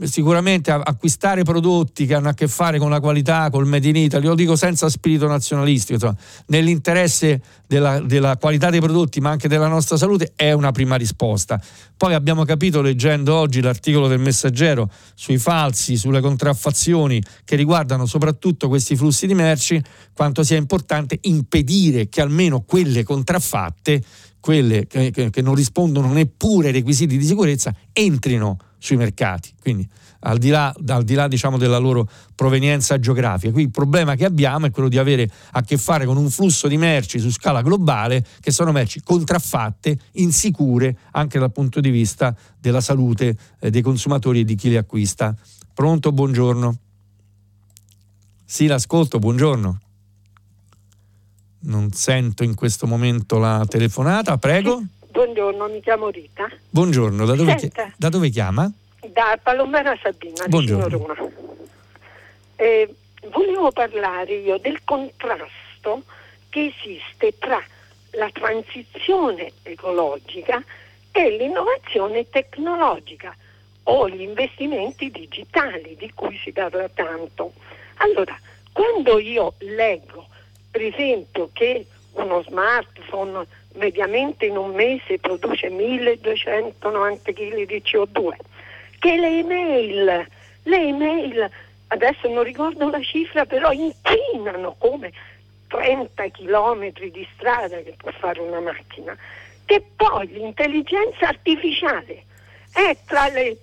[0.08, 4.26] sicuramente acquistare prodotti che hanno a che fare con la qualità, col Made in Italy,
[4.26, 6.16] lo dico senza spirito nazionalistico, insomma,
[6.48, 11.62] nell'interesse della, della, qualità dei prodotti ma anche della nostra salute è una prima risposta.
[11.96, 18.68] Poi abbiamo capito leggendo oggi l'articolo del Messaggero sui falsi, sulle contraffazioni che riguardano soprattutto
[18.68, 19.82] questi flussi di merci,
[20.14, 24.04] quanto sia importante impedire che almeno quelle contraffatte,
[24.40, 29.88] quelle che, che, non rispondono neppure ai requisiti di sicurezza, entrino sui mercati, quindi
[30.22, 33.52] al di là, al di là diciamo, della loro provenienza geografica.
[33.52, 36.68] Qui il problema che abbiamo è quello di avere a che fare con un flusso
[36.68, 42.36] di merci su scala globale che sono merci contraffatte, insicure anche dal punto di vista
[42.60, 45.36] della salute eh, dei consumatori e di chi le acquista.
[45.74, 46.78] Pronto, buongiorno.
[48.44, 49.80] Sì, l'ascolto, buongiorno.
[51.64, 54.84] Non sento in questo momento la telefonata, prego.
[55.12, 56.48] Buongiorno, mi chiamo Rita.
[56.70, 58.72] Buongiorno, da dove, chi- da dove chiama?
[59.08, 60.86] Da Palombara Sabina, Buongiorno.
[60.88, 61.30] vicino Roma.
[62.56, 62.96] Eh,
[63.30, 66.04] volevo parlare io del contrasto
[66.48, 67.62] che esiste tra
[68.12, 70.64] la transizione ecologica
[71.12, 73.36] e l'innovazione tecnologica
[73.84, 77.52] o gli investimenti digitali di cui si parla tanto.
[77.98, 78.38] Allora,
[78.72, 80.28] quando io leggo,
[80.70, 88.36] per esempio, che uno smartphone mediamente in un mese produce 1290 kg di CO2,
[89.00, 90.28] che le email,
[90.64, 91.50] le email,
[91.88, 95.12] adesso non ricordo la cifra, però inquinano come
[95.68, 99.16] 30 km di strada che può fare una macchina,
[99.66, 102.26] che poi l'intelligenza artificiale
[102.74, 103.58] è tra le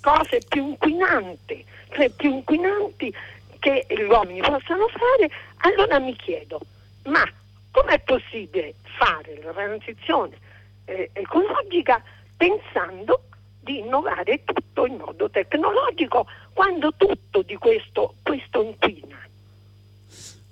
[0.00, 3.14] cose più inquinanti, cioè più inquinanti
[3.58, 6.60] che gli uomini possano fare, allora mi chiedo,
[7.04, 7.26] ma
[7.74, 10.38] com'è possibile fare la transizione
[10.84, 12.00] eh, ecologica
[12.36, 13.24] pensando
[13.60, 19.03] di innovare tutto in modo tecnologico quando tutto di questo, questo inquina?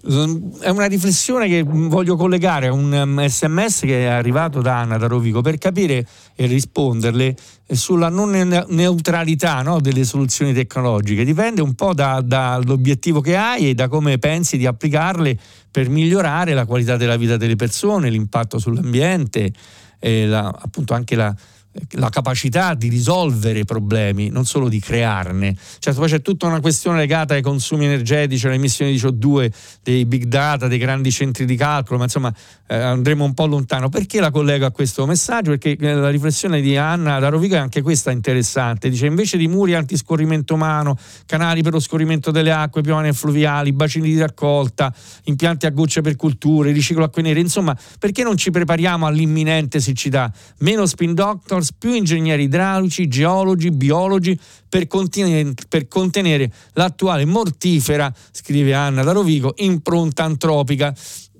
[0.04, 4.98] È una riflessione che voglio collegare a un sms um, che è arrivato da Anna
[4.98, 7.36] da Rovigo per capire e risponderle
[7.70, 8.30] sulla non
[8.70, 11.24] neutralità no, delle soluzioni tecnologiche.
[11.24, 15.38] Dipende un po' da, dall'obiettivo che hai e da come pensi di applicarle
[15.70, 19.52] per migliorare la qualità della vita delle persone, l'impatto sull'ambiente,
[20.00, 21.32] la, appunto anche la,
[21.92, 25.56] la capacità di risolvere problemi, non solo di crearne.
[25.78, 29.50] Certo, poi c'è tutta una questione legata ai consumi energetici, alle emissioni di CO2,
[29.82, 32.32] dei big data, dei grandi centri di calcolo, ma insomma
[32.66, 33.88] eh, andremo un po' lontano.
[33.88, 35.50] Perché la collego a questo messaggio?
[35.50, 38.90] Perché eh, la riflessione di Anna da Rovigo è anche questa interessante.
[38.90, 40.96] Dice invece di muri antiscorrimento umano,
[41.26, 44.92] canali per lo scorrimento delle acque, piovane fluviali, bacini di raccolta,
[45.24, 50.30] impianti a gocce per culture, riciclo acque nere, insomma, perché non ci prepariamo all'imminente siccità?
[50.58, 54.38] Meno spin doctor Reynolds, più ingegneri idraulici, geologi, biologi
[54.68, 60.94] per contenere, per contenere l'attuale mortifera, scrive Anna da Rovigo, impronta antropica.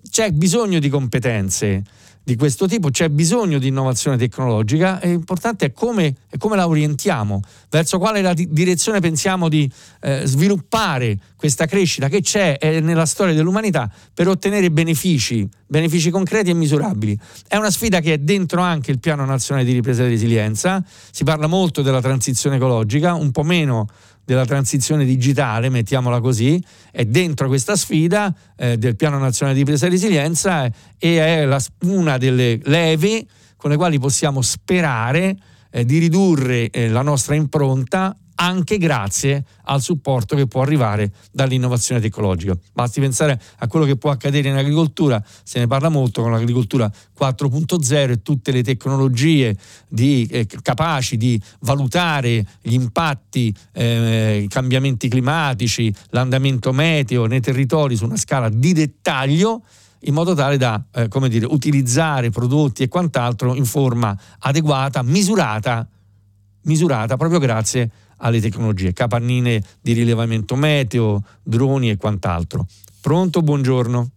[0.08, 1.82] C'è bisogno di competenze
[2.24, 6.68] di questo tipo, c'è bisogno di innovazione tecnologica, e l'importante è come, è come la
[6.68, 9.70] orientiamo, verso quale la direzione pensiamo di
[10.00, 16.54] eh, sviluppare questa crescita che c'è nella storia dell'umanità per ottenere benefici, benefici concreti e
[16.54, 17.18] misurabili.
[17.48, 21.24] È una sfida che è dentro anche il Piano Nazionale di Ripresa e Resilienza, si
[21.24, 23.88] parla molto della transizione ecologica, un po' meno
[24.24, 29.86] della transizione digitale, mettiamola così, è dentro questa sfida eh, del Piano Nazionale di Presa
[29.86, 35.36] e Resilienza eh, e è la, una delle leve con le quali possiamo sperare
[35.70, 42.00] eh, di ridurre eh, la nostra impronta anche grazie al supporto che può arrivare dall'innovazione
[42.00, 42.56] tecnologica.
[42.72, 46.90] Basti pensare a quello che può accadere in agricoltura, se ne parla molto con l'agricoltura
[47.18, 49.56] 4.0 e tutte le tecnologie
[49.88, 57.94] di, eh, capaci di valutare gli impatti, eh, i cambiamenti climatici, l'andamento meteo nei territori
[57.94, 59.62] su una scala di dettaglio
[60.04, 65.86] in modo tale da eh, dire, utilizzare prodotti e quant'altro in forma adeguata, misurata,
[66.62, 67.90] misurata proprio grazie
[68.22, 72.66] alle tecnologie, capannine di rilevamento meteo, droni e quant'altro.
[73.00, 73.42] Pronto?
[73.42, 74.10] Buongiorno.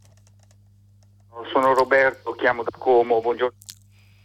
[1.52, 3.58] Sono Roberto, chiamo da Como, buongiorno.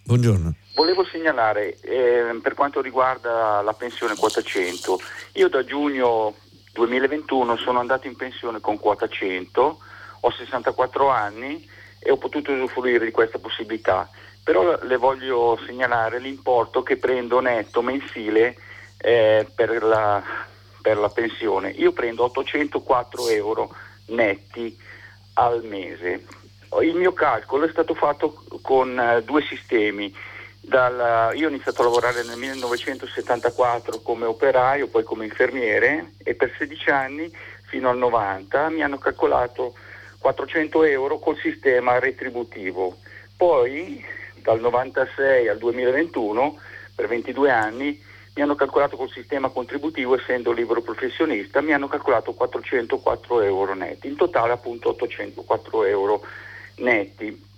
[0.05, 0.55] Buongiorno.
[0.75, 4.99] Volevo segnalare eh, per quanto riguarda la pensione quota 100,
[5.35, 6.35] io da giugno
[6.73, 9.79] 2021 sono andato in pensione con quota 100,
[10.21, 11.69] ho 64 anni
[11.99, 14.09] e ho potuto usufruire di questa possibilità,
[14.43, 18.57] però le voglio segnalare l'importo che prendo netto mensile
[19.01, 20.23] eh, per, la,
[20.81, 21.71] per, la, pensione.
[21.71, 23.75] Io prendo 804 euro
[24.07, 24.77] netti
[25.35, 26.27] al mese.
[26.83, 30.15] Il mio calcolo è stato fatto con uh, due sistemi.
[30.63, 36.55] Dalla, io ho iniziato a lavorare nel 1974 come operaio, poi come infermiere e per
[36.57, 37.33] 16 anni
[37.63, 39.75] fino al 90 mi hanno calcolato
[40.19, 42.99] 400 euro col sistema retributivo.
[43.37, 44.05] Poi
[44.43, 46.59] dal 96 al 2021,
[46.95, 52.33] per 22 anni, mi hanno calcolato col sistema contributivo, essendo libero professionista, mi hanno calcolato
[52.33, 56.23] 404 euro netti, in totale appunto 804 euro
[56.77, 57.49] netti.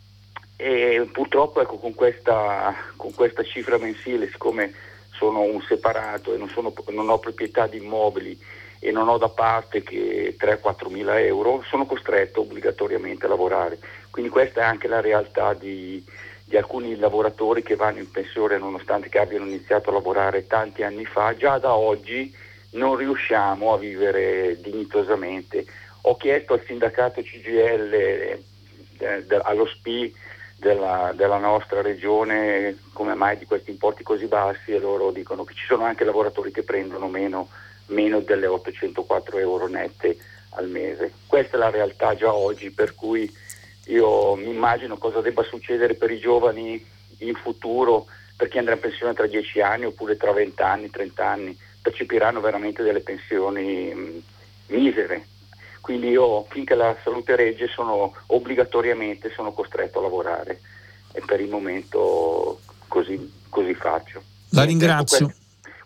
[0.56, 4.72] E purtroppo ecco, con, questa, con questa cifra mensile, siccome
[5.10, 8.38] sono un separato e non, sono, non ho proprietà di immobili
[8.78, 13.78] e non ho da parte che 3-4 mila euro, sono costretto obbligatoriamente a lavorare.
[14.10, 16.04] Quindi questa è anche la realtà di,
[16.52, 21.06] di alcuni lavoratori che vanno in pensione nonostante che abbiano iniziato a lavorare tanti anni
[21.06, 22.30] fa, già da oggi
[22.72, 25.64] non riusciamo a vivere dignitosamente.
[26.02, 28.42] Ho chiesto al sindacato CGL, eh,
[28.98, 30.14] de, allo SPI
[30.56, 35.54] della, della, nostra regione come mai di questi importi così bassi e loro dicono che
[35.54, 37.48] ci sono anche lavoratori che prendono meno,
[37.86, 40.18] meno delle 804 euro nette
[40.50, 41.12] al mese.
[41.26, 43.40] Questa è la realtà già oggi per cui
[43.86, 46.84] io mi immagino cosa debba succedere per i giovani
[47.18, 48.06] in futuro,
[48.36, 52.40] per chi andrà in pensione tra 10 anni oppure tra 20 anni, 30 anni, percepiranno
[52.40, 54.22] veramente delle pensioni mh,
[54.66, 55.26] misere.
[55.80, 60.60] Quindi io finché la salute regge sono obbligatoriamente sono costretto a lavorare
[61.12, 64.22] e per il momento così, così faccio.
[64.50, 65.34] La ringrazio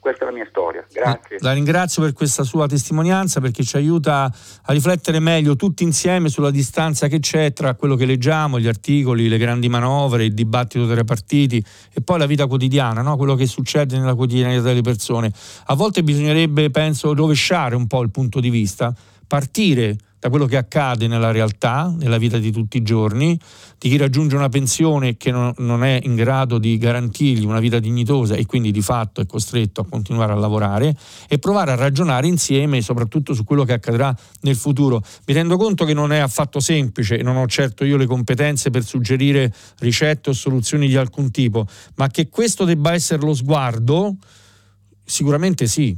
[0.06, 0.86] questa è la mia storia.
[0.92, 1.38] Grazie.
[1.40, 4.32] La ringrazio per questa sua testimonianza perché ci aiuta
[4.62, 9.28] a riflettere meglio tutti insieme sulla distanza che c'è tra quello che leggiamo, gli articoli,
[9.28, 13.16] le grandi manovre, il dibattito tra i partiti e poi la vita quotidiana, no?
[13.16, 15.32] quello che succede nella quotidianità delle persone.
[15.64, 18.94] A volte bisognerebbe, penso, rovesciare un po' il punto di vista,
[19.26, 19.96] partire
[20.26, 23.38] da quello che accade nella realtà, nella vita di tutti i giorni,
[23.78, 27.78] di chi raggiunge una pensione che non, non è in grado di garantirgli una vita
[27.78, 30.96] dignitosa e quindi di fatto è costretto a continuare a lavorare
[31.28, 35.00] e provare a ragionare insieme soprattutto su quello che accadrà nel futuro.
[35.26, 38.82] Mi rendo conto che non è affatto semplice non ho certo io le competenze per
[38.82, 41.66] suggerire ricette o soluzioni di alcun tipo,
[41.96, 44.16] ma che questo debba essere lo sguardo,
[45.04, 45.96] sicuramente sì,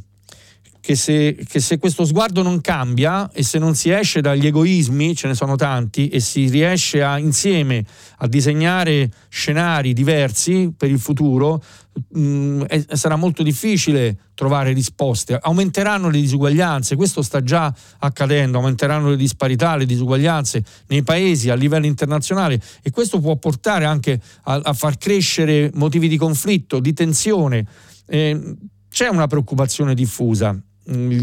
[0.89, 5.14] che se, che se, questo sguardo non cambia e se non si esce dagli egoismi,
[5.14, 7.84] ce ne sono tanti, e si riesce a, insieme
[8.20, 11.62] a disegnare scenari diversi per il futuro,
[11.93, 12.62] mh, mm,
[12.93, 15.39] sarà molto difficile trovare risposte.
[15.39, 21.55] Aumenteranno le disuguaglianze, questo sta già accadendo, aumenteranno le disparità, le disuguaglianze nei paesi a
[21.55, 26.95] livello internazionale e questo può portare anche a, a far crescere motivi di conflitto, di
[26.95, 27.66] tensione.
[28.07, 28.55] Eh,
[28.91, 30.59] c'è una preoccupazione diffusa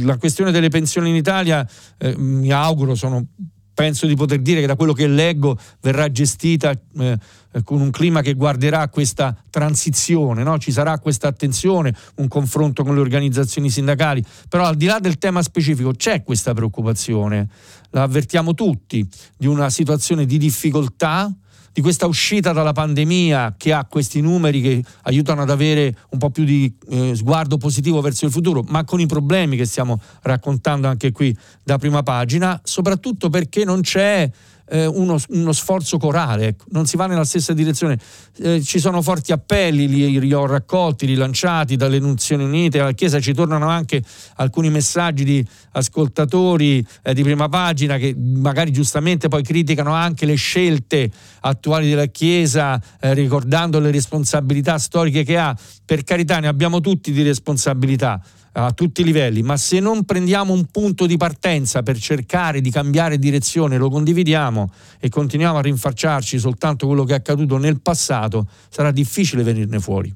[0.03, 3.26] la questione delle pensioni in Italia, eh, mi auguro, sono,
[3.74, 7.18] penso di poter dire che da quello che leggo verrà gestita eh,
[7.63, 10.57] con un clima che guarderà questa transizione, no?
[10.57, 15.18] ci sarà questa attenzione, un confronto con le organizzazioni sindacali, però al di là del
[15.18, 17.49] tema specifico c'è questa preoccupazione,
[17.91, 19.07] la avvertiamo tutti,
[19.38, 21.34] di una situazione di difficoltà
[21.76, 26.30] di questa uscita dalla pandemia che ha questi numeri che aiutano ad avere un po'
[26.30, 30.88] più di eh, sguardo positivo verso il futuro, ma con i problemi che stiamo raccontando
[30.88, 34.32] anche qui da prima pagina, soprattutto perché non c'è
[34.68, 36.66] eh, uno, uno, sforzo corale, ecco.
[36.70, 37.97] non si va nella stessa direzione.
[38.38, 43.20] Eh, ci sono forti appelli, li, li, ho raccolti, rilanciati dalle Nazioni Unite, alla Chiesa
[43.20, 44.01] ci tornano anche
[44.36, 50.36] alcuni messaggi di ascoltatori eh, di prima pagina che magari giustamente poi criticano anche le
[50.36, 51.11] scelte
[51.41, 55.55] attuali della Chiesa, eh, ricordando le responsabilità storiche che ha.
[55.86, 58.20] Per carità, ne abbiamo tutti di responsabilità
[58.58, 62.72] a tutti i livelli, ma se non prendiamo un punto di partenza per cercare di
[62.72, 68.47] cambiare direzione, lo condividiamo e continuiamo a rinfacciarci soltanto quello che è accaduto nel passato,
[68.70, 70.14] sarà difficile venirne fuori.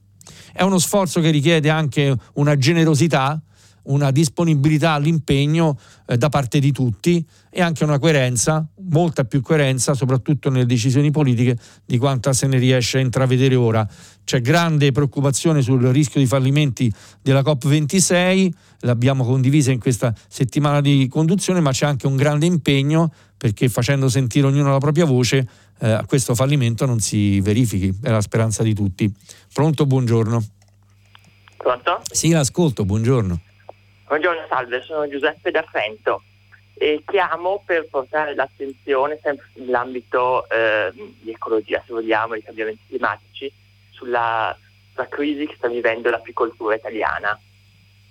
[0.54, 3.42] È uno sforzo che richiede anche una generosità,
[3.84, 5.78] una disponibilità all'impegno
[6.08, 11.12] eh, da parte di tutti e anche una coerenza, molta più coerenza, soprattutto nelle decisioni
[11.12, 13.88] politiche, di quanta se ne riesce a intravedere ora.
[14.24, 18.50] C'è grande preoccupazione sul rischio di fallimenti della COP26,
[18.82, 24.10] l'abbiamo condivisa in questa settimana di conduzione, ma c'è anche un grande impegno perché facendo
[24.10, 25.48] sentire ognuno la propria voce,
[25.80, 29.12] eh, questo fallimento non si verifichi, è la speranza di tutti.
[29.54, 30.44] Pronto, buongiorno.
[31.58, 32.02] Pronto?
[32.12, 33.40] Sì, l'ascolto, buongiorno.
[34.10, 36.24] Buongiorno, salve, sono Giuseppe da Trento
[36.74, 43.54] e chiamo per portare l'attenzione sempre nell'ambito eh, di ecologia, se vogliamo, di cambiamenti climatici,
[43.92, 44.58] sulla
[45.10, 47.40] crisi che sta vivendo l'apicoltura italiana.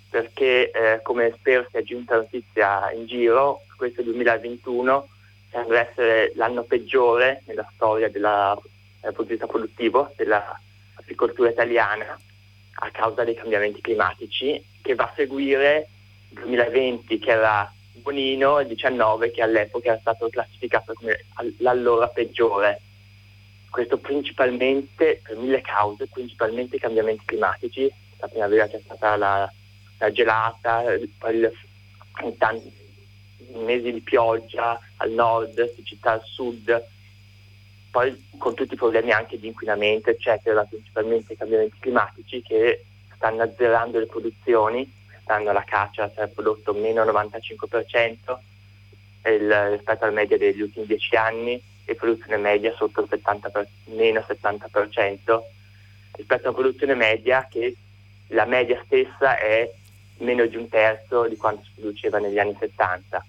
[0.09, 5.05] Perché, eh, come spero sia giunta notizia in giro, questo 2021
[5.51, 8.57] sembra essere l'anno peggiore nella storia della,
[9.01, 12.17] della produttività produttiva dell'apicoltura italiana
[12.81, 15.87] a causa dei cambiamenti climatici che va a seguire
[16.29, 17.71] il 2020 che era
[18.01, 21.25] buonino e il 2019 che all'epoca era stato classificato come
[21.57, 22.81] l'allora peggiore.
[23.69, 29.51] Questo principalmente per mille cause, principalmente i cambiamenti climatici, la primavera c'è stata la,
[29.99, 30.83] la gelata,
[31.17, 31.53] poi il,
[32.37, 32.71] tanti
[33.53, 36.87] mesi di pioggia al nord, siccità al sud,
[37.91, 42.85] poi con tutti i problemi anche di inquinamento, eccetera, principalmente i cambiamenti climatici che
[43.19, 44.89] stanno azzerando le produzioni
[45.29, 48.37] quest'anno la caccia si è prodotto meno 95%
[49.25, 53.67] il, rispetto alla media degli ultimi 10 anni e produzione media sotto il 70 per,
[53.85, 55.39] meno 70%
[56.13, 57.75] rispetto alla produzione media che
[58.27, 59.69] la media stessa è
[60.17, 63.25] meno di un terzo di quanto si produceva negli anni 70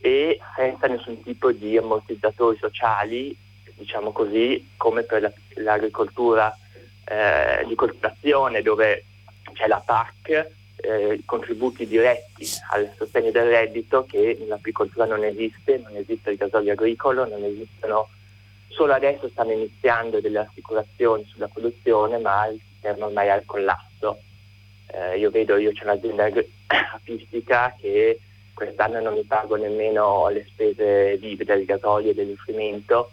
[0.00, 3.36] e senza nessun tipo di ammortizzatori sociali,
[3.74, 6.56] diciamo così, come per la, l'agricoltura
[7.04, 9.04] eh, di coltivazione dove
[9.52, 15.96] c'è la PAC eh, contributi diretti al sostegno del reddito che nell'agricoltura non esiste, non
[15.96, 18.08] esiste il gasolio agricolo, non esistono,
[18.68, 24.18] solo adesso stanno iniziando delle assicurazioni sulla produzione, ma il sistema ormai è al collasso.
[24.88, 26.28] Eh, io vedo, io c'è un'azienda
[26.94, 28.20] apistica che
[28.52, 33.12] quest'anno non mi pago nemmeno le spese vive del gasolio e dell'infrimento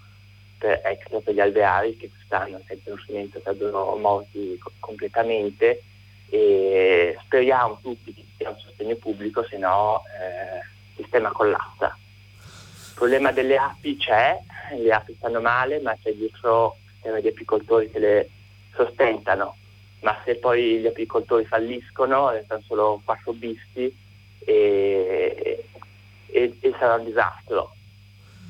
[0.57, 5.83] per, extra per gli alveari che quest'anno senza l'infrimento sarebbero morti completamente
[6.29, 10.57] e speriamo tutti che sia un sostegno pubblico, se no eh,
[10.95, 11.97] il sistema collassa.
[12.37, 14.37] Il problema delle api c'è,
[14.77, 18.29] le api stanno male, ma c'è dietro il sistema di apicoltori che le
[18.73, 19.55] sostentano,
[20.01, 23.93] ma se poi gli apicoltori falliscono restano solo quattro bisti
[24.45, 25.63] e
[26.31, 27.73] e, e sarà un disastro.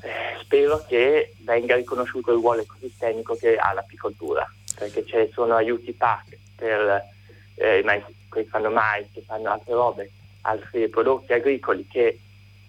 [0.02, 5.92] Eh, spero che venga riconosciuto il ruolo ecosistemico che ha l'apicoltura, perché ci sono aiuti
[5.92, 7.04] PAC per
[7.60, 10.10] eh, mais, che fanno mais, che fanno altre robe,
[10.42, 12.18] altri prodotti agricoli che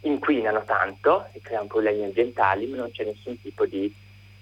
[0.02, 3.94] inquinano tanto e creano problemi ambientali, ma non c'è nessun tipo di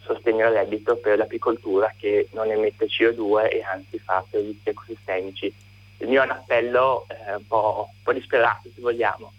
[0.02, 5.54] sostegno al reddito per l'apicoltura che non emette CO2 e anzi fa servizi ecosistemici.
[5.98, 9.32] Il mio è un appello eh, un, po', un po' disperato, se vogliamo,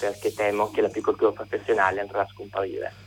[0.00, 3.03] perché temo che l'apicoltura professionale andrà a scomparire.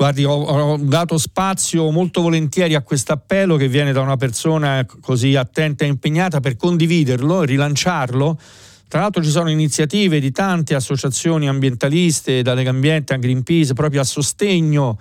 [0.00, 4.86] Guardi, ho, ho dato spazio molto volentieri a questo appello che viene da una persona
[4.98, 8.40] così attenta e impegnata per condividerlo e rilanciarlo.
[8.88, 14.04] Tra l'altro ci sono iniziative di tante associazioni ambientaliste, da Legambiente a Greenpeace, proprio a
[14.04, 14.98] sostegno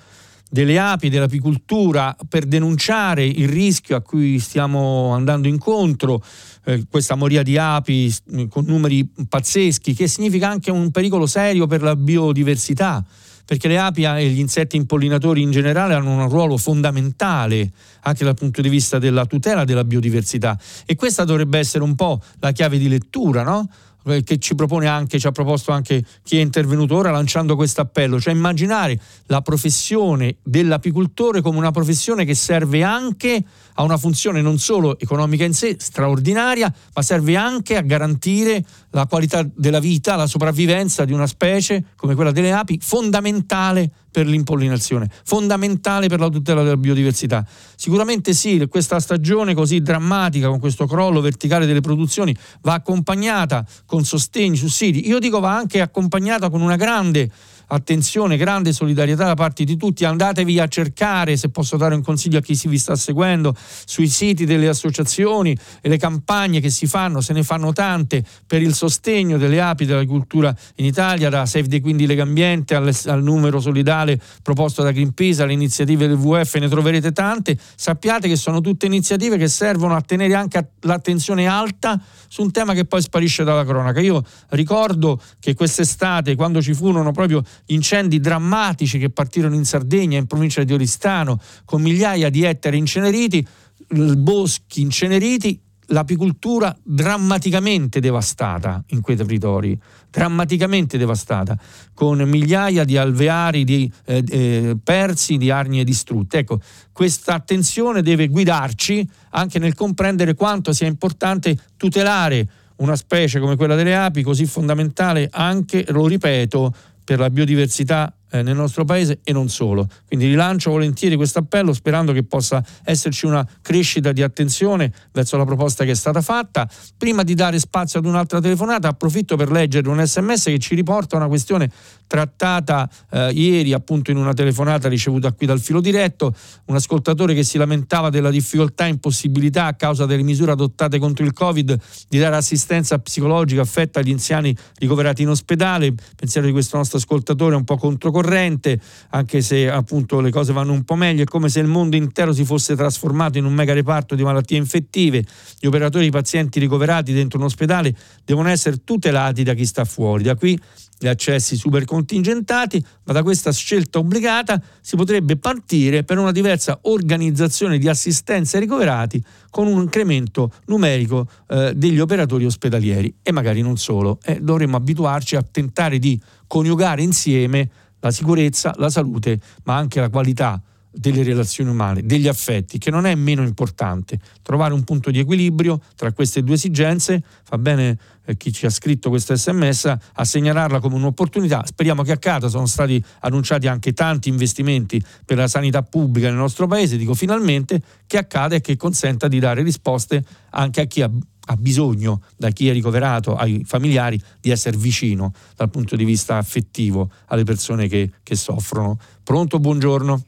[0.50, 6.22] delle api, dell'apicoltura, per denunciare il rischio a cui stiamo andando incontro,
[6.66, 8.14] eh, questa moria di api
[8.50, 13.02] con numeri pazzeschi, che significa anche un pericolo serio per la biodiversità
[13.50, 17.72] perché le api e gli insetti impollinatori in generale hanno un ruolo fondamentale
[18.02, 22.22] anche dal punto di vista della tutela della biodiversità e questa dovrebbe essere un po'
[22.41, 23.68] la chiave di lettura, no?
[24.06, 27.82] Eh, che ci propone anche, ci ha proposto anche chi è intervenuto ora lanciando questo
[27.82, 33.43] appello, cioè immaginare la professione dell'apicoltore come una professione che serve anche
[33.80, 39.06] a una funzione non solo economica in sé, straordinaria, ma serve anche a garantire la
[39.08, 45.10] qualità della vita, la sopravvivenza di una specie come quella delle api, fondamentale per l'impollinazione,
[45.24, 47.46] fondamentale per la tutela della biodiversità.
[47.76, 54.04] Sicuramente sì, questa stagione così drammatica, con questo crollo verticale delle produzioni, va accompagnata con
[54.04, 55.08] sostegni, sussidi.
[55.08, 57.32] Io dico va anche accompagnata con una grande
[57.70, 62.39] attenzione, grande solidarietà da parte di tutti, andatevi a cercare, se posso dare un consiglio
[62.39, 63.55] a chi si vi sta seguendo,
[63.86, 68.61] sui siti delle associazioni e le campagne che si fanno, se ne fanno tante, per
[68.61, 73.24] il sostegno delle api della cultura in Italia, da Save the Quindi Legambiente al, al
[73.24, 78.61] numero solidale proposto da Greenpeace, alle iniziative del WF, ne troverete tante, sappiate che sono
[78.61, 83.43] tutte iniziative che servono a tenere anche l'attenzione alta su un tema che poi sparisce
[83.43, 83.99] dalla cronaca.
[83.99, 90.28] Io ricordo che quest'estate, quando ci furono proprio incendi drammatici che partirono in Sardegna, in
[90.28, 93.45] provincia di Oristano, con migliaia di ettari inceneriti,
[93.88, 99.80] boschi inceneriti, l'apicoltura drammaticamente devastata in quei territori,
[100.10, 101.57] drammaticamente devastata,
[101.93, 106.39] con migliaia di alveari di, eh, eh, persi, di arnie distrutte.
[106.39, 106.60] Ecco,
[106.91, 112.47] questa attenzione deve guidarci anche nel comprendere quanto sia importante tutelare
[112.78, 116.74] una specie come quella delle api, così fondamentale anche, lo ripeto,
[117.10, 119.88] per la biodiversità eh, nel nostro paese e non solo.
[120.06, 125.46] Quindi rilancio volentieri questo appello sperando che possa esserci una crescita di attenzione verso la
[125.46, 126.70] proposta che è stata fatta.
[126.98, 131.16] Prima di dare spazio ad un'altra telefonata approfitto per leggere un sms che ci riporta
[131.16, 131.70] una questione
[132.08, 136.34] trattata eh, ieri appunto in una telefonata ricevuta qui dal filo diretto,
[136.66, 141.24] un ascoltatore che si lamentava della difficoltà e impossibilità a causa delle misure adottate contro
[141.24, 141.78] il Covid
[142.08, 145.94] di dare assistenza psicologica affetta agli anziani ricoverati in ospedale.
[146.16, 148.80] Pensiero di questo nostro ascoltatore è un po' controcorrente corrente,
[149.11, 152.34] anche se appunto le cose vanno un po' meglio, è come se il mondo intero
[152.34, 155.24] si fosse trasformato in un mega reparto di malattie infettive.
[155.57, 157.95] Gli operatori i pazienti ricoverati dentro un ospedale
[158.26, 160.24] devono essere tutelati da chi sta fuori.
[160.24, 160.59] Da qui
[161.01, 166.78] gli accessi super contingentati, ma da questa scelta obbligata si potrebbe partire per una diversa
[166.84, 173.61] organizzazione di assistenza ai ricoverati con un incremento numerico eh, degli operatori ospedalieri e magari
[173.61, 174.20] non solo.
[174.26, 177.70] Eh, dovremmo abituarci a tentare di coniugare insieme
[178.00, 183.06] la sicurezza, la salute, ma anche la qualità delle relazioni umane, degli affetti, che non
[183.06, 184.20] è meno importante.
[184.41, 188.70] Trovare un punto di equilibrio tra queste due esigenze, fa bene eh, chi ci ha
[188.70, 191.64] scritto questo sms a segnalarla come un'opportunità.
[191.66, 196.68] Speriamo che accada, sono stati annunciati anche tanti investimenti per la sanità pubblica nel nostro
[196.68, 201.12] paese, dico finalmente che accada e che consenta di dare risposte anche a chi ha
[201.52, 206.38] ha bisogno da chi è ricoverato, ai familiari, di essere vicino dal punto di vista
[206.38, 208.97] affettivo alle persone che, che soffrono.
[209.24, 210.22] Pronto, buongiorno.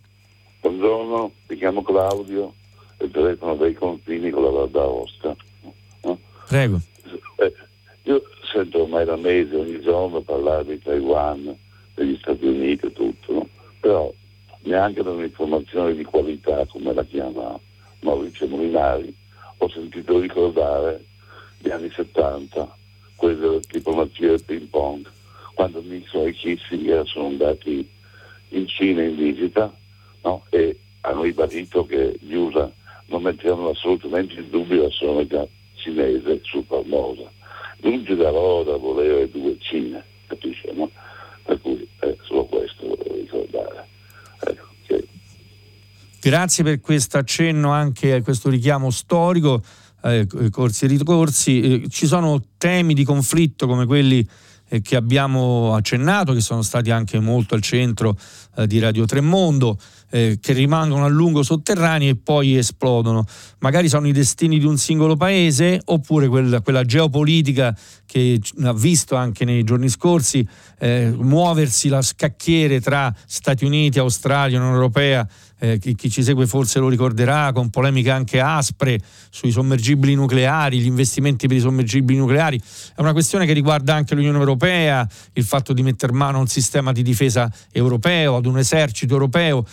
[0.62, 2.54] Buongiorno, mi chiamo Claudio
[2.98, 5.36] e telefono dai confini con la Val d'Aosta.
[6.04, 6.20] No?
[6.48, 6.82] Prego.
[7.36, 7.54] Eh,
[8.04, 11.56] io sento ormai da mesi ogni giorno parlare di Taiwan,
[11.94, 13.48] degli Stati Uniti e tutto, no?
[13.80, 14.12] però
[14.64, 17.60] neanche da un'informazione di qualità, come la chiama
[18.00, 19.16] Maurizio Molinari,
[19.58, 21.10] ho sentito ricordare
[21.62, 22.78] gli anni 70,
[23.16, 25.10] quelli della diplomazia del ping pong,
[25.54, 27.88] quando Nixon e Kissinger sono andati
[28.50, 29.74] in Cina in visita
[30.24, 30.46] no?
[30.50, 32.72] e hanno ribadito che gli USA
[33.08, 37.30] non mettevano assolutamente in dubbio la sovranità cinese su Formosa.
[37.78, 40.70] Lungi da loro da volere due Cine, capisci?
[40.74, 40.90] No?
[41.44, 43.88] Per cui eh, solo questo volevo ricordare.
[44.40, 45.08] Ecco, che...
[46.22, 49.62] Grazie per questo accenno anche a questo richiamo storico,
[50.04, 51.62] eh, corsi e ricorsi.
[51.62, 54.28] Eh, ci sono temi di conflitto come quelli
[54.70, 58.18] eh, che abbiamo accennato, che sono stati anche molto al centro
[58.66, 59.80] di Radio Tremondo
[60.10, 63.26] che rimangono a lungo sotterranei e poi esplodono.
[63.60, 67.74] Magari sono i destini di un singolo paese oppure quella, geopolitica
[68.06, 70.46] che ha visto anche nei giorni scorsi
[70.82, 75.26] muoversi la scacchiere tra Stati Uniti, Australia, Unione Europea.
[75.64, 80.80] Eh, chi, chi, ci segue forse lo ricorderà, con polemiche anche aspre sui sommergibili nucleari,
[80.80, 82.60] gli investimenti per i sommergibili nucleari.
[82.96, 86.48] È una questione che riguarda anche l'Unione Europea, il fatto di mettere mano a un
[86.48, 89.64] sistema di difesa europeo, ad un esercito europeo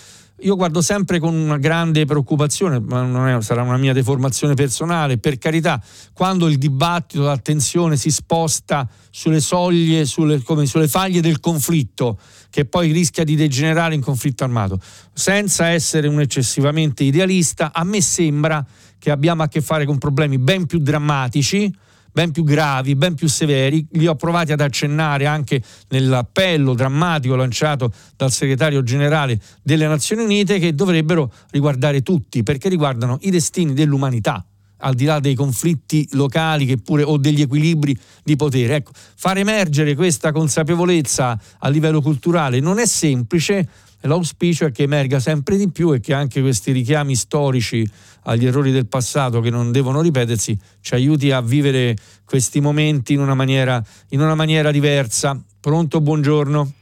[0.42, 5.36] io guardo sempre con una grande preoccupazione, ma è, sarà una mia deformazione personale, per
[5.36, 5.82] carità,
[6.12, 12.18] quando il dibattito, l'attenzione si sposta sulle soglie, sulle, come, sulle faglie del conflitto,
[12.50, 14.78] che poi rischia di degenerare in conflitto armato.
[15.12, 18.64] Senza essere un eccessivamente idealista, a me sembra
[18.98, 21.72] che abbiamo a che fare con problemi ben più drammatici,
[22.10, 23.86] ben più gravi, ben più severi.
[23.92, 30.58] Li ho provati ad accennare anche nell'appello drammatico lanciato dal segretario generale delle Nazioni Unite
[30.58, 34.44] che dovrebbero riguardare tutti perché riguardano i destini dell'umanità
[34.78, 38.76] al di là dei conflitti locali pure, o degli equilibri di potere.
[38.76, 43.68] Ecco, far emergere questa consapevolezza a livello culturale non è semplice,
[44.02, 47.88] l'auspicio è che emerga sempre di più e che anche questi richiami storici
[48.22, 53.20] agli errori del passato che non devono ripetersi ci aiuti a vivere questi momenti in
[53.20, 55.40] una maniera, in una maniera diversa.
[55.60, 56.72] Pronto, buongiorno.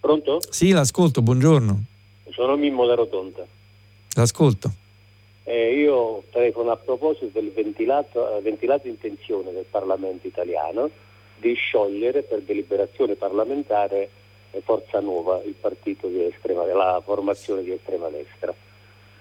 [0.00, 0.40] Pronto?
[0.50, 1.84] Sì, l'ascolto, buongiorno.
[2.30, 3.44] Sono Mimmo da Rotonda.
[4.14, 4.72] L'ascolto.
[5.50, 10.90] Eh, io telefono a proposito del ventilato, eh, ventilato intenzione del Parlamento italiano
[11.36, 14.10] di sciogliere per deliberazione parlamentare
[14.62, 18.52] Forza Nuova, estrema, la formazione di estrema destra.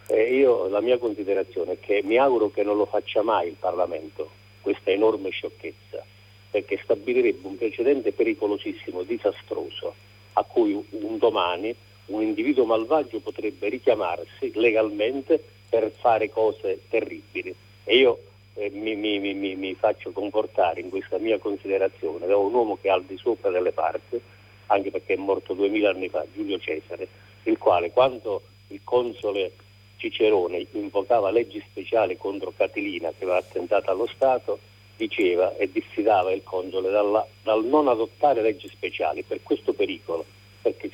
[0.08, 3.56] Eh, io, la mia considerazione è che mi auguro che non lo faccia mai il
[3.58, 4.30] Parlamento,
[4.60, 6.04] questa enorme sciocchezza,
[6.52, 9.96] perché stabilirebbe un precedente pericolosissimo, disastroso,
[10.34, 11.74] a cui un domani
[12.08, 17.54] un individuo malvagio potrebbe richiamarsi legalmente per fare cose terribili.
[17.84, 18.20] E io
[18.56, 22.88] eh, mi, mi, mi, mi, faccio comportare in questa mia considerazione da un uomo che
[22.88, 24.20] è al di sopra delle parti,
[24.68, 27.08] anche perché è morto duemila anni fa, Giulio Cesare,
[27.44, 29.52] il quale quando il console
[29.98, 34.60] Cicerone invocava leggi speciali contro Catilina che aveva attentato allo Stato,
[34.96, 40.26] diceva e diffidava il console dalla, dal non adottare leggi speciali per questo pericolo,
[40.62, 40.90] perché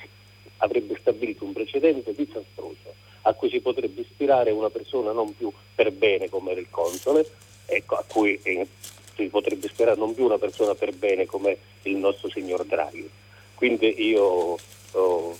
[0.57, 5.91] avrebbe stabilito un precedente disastroso a cui si potrebbe ispirare una persona non più per
[5.91, 7.25] bene come era il console,
[7.65, 8.67] ecco, a cui eh,
[9.15, 13.09] si potrebbe ispirare non più una persona per bene come il nostro signor Draghi.
[13.55, 14.57] Quindi io
[14.91, 15.37] oh,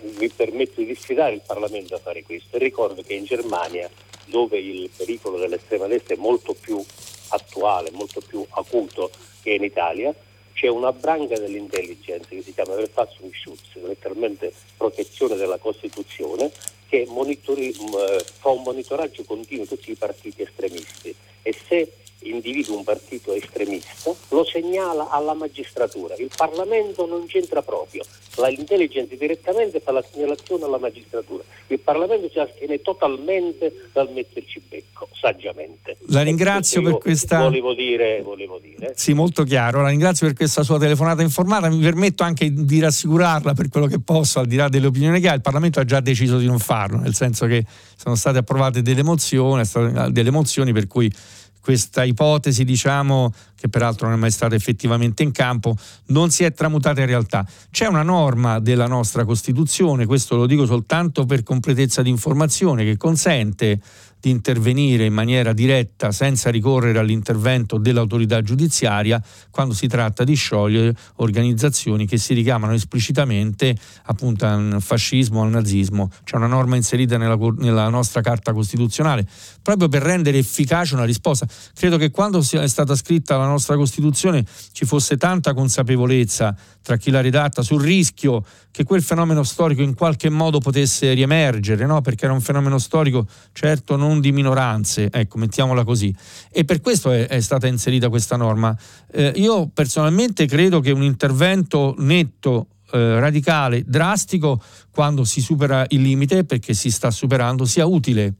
[0.00, 2.58] mi permetto di sfidare il Parlamento a fare questo.
[2.58, 3.88] Ricordo che in Germania,
[4.26, 6.84] dove il pericolo dell'estrema destra è molto più
[7.28, 9.10] attuale, molto più acuto
[9.42, 10.14] che in Italia,
[10.52, 16.50] c'è una branca dell'intelligence che si chiama Verfassungsschutz, letteralmente protezione della Costituzione,
[16.90, 21.14] che monitori, fa un monitoraggio continuo di tutti i partiti estremisti.
[21.42, 21.92] E se
[22.22, 26.14] individua un partito estremista, lo segnala alla magistratura.
[26.16, 28.02] Il Parlamento non c'entra proprio,
[28.48, 31.42] l'intelligence direttamente fa la segnalazione alla magistratura.
[31.68, 35.96] Il Parlamento si astiene totalmente dal metterci becco, saggiamente.
[36.08, 37.42] La ringrazio per questa...
[37.42, 38.92] Volevo dire, volevo dire.
[38.96, 39.82] Sì, molto chiaro.
[39.82, 41.68] La ringrazio per questa sua telefonata informata.
[41.68, 45.28] Mi permetto anche di rassicurarla per quello che posso, al di là delle opinioni che
[45.28, 45.34] ha.
[45.34, 47.64] Il Parlamento ha già deciso di non farlo, nel senso che
[47.96, 49.62] sono state approvate delle mozioni,
[50.10, 51.12] delle mozioni per cui
[51.60, 55.76] questa ipotesi, diciamo, che peraltro non è mai stata effettivamente in campo,
[56.06, 57.46] non si è tramutata in realtà.
[57.70, 62.96] C'è una norma della nostra Costituzione, questo lo dico soltanto per completezza di informazione, che
[62.96, 63.80] consente
[64.20, 70.94] di intervenire in maniera diretta senza ricorrere all'intervento dell'autorità giudiziaria quando si tratta di sciogliere
[71.16, 73.74] organizzazioni che si richiamano esplicitamente
[74.04, 76.10] appunto al fascismo, al nazismo.
[76.22, 79.26] C'è una norma inserita nella, nella nostra Carta Costituzionale
[79.62, 81.46] proprio per rendere efficace una risposta.
[81.74, 87.10] Credo che quando è stata scritta la nostra Costituzione ci fosse tanta consapevolezza tra chi
[87.10, 92.00] l'ha redatta sul rischio che quel fenomeno storico in qualche modo potesse riemergere, no?
[92.00, 96.14] perché era un fenomeno storico certo non di minoranze, ecco, mettiamola così.
[96.50, 98.76] E per questo è, è stata inserita questa norma.
[99.12, 104.60] Eh, io personalmente credo che un intervento netto eh, radicale, drastico,
[104.90, 108.34] quando si supera il limite, perché si sta superando, sia utile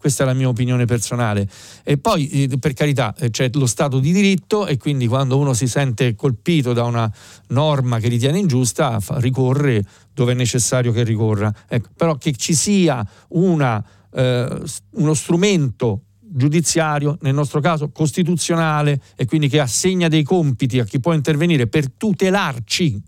[0.00, 1.46] questa è la mia opinione personale.
[1.84, 5.52] E poi, eh, per carità, eh, c'è lo Stato di diritto e quindi quando uno
[5.52, 7.12] si sente colpito da una
[7.48, 11.52] norma che ritiene ingiusta, ricorre dove è necessario che ricorra.
[11.68, 14.62] Ecco, però che ci sia una, eh,
[14.92, 20.98] uno strumento giudiziario, nel nostro caso costituzionale, e quindi che assegna dei compiti a chi
[20.98, 23.02] può intervenire per tutelarci,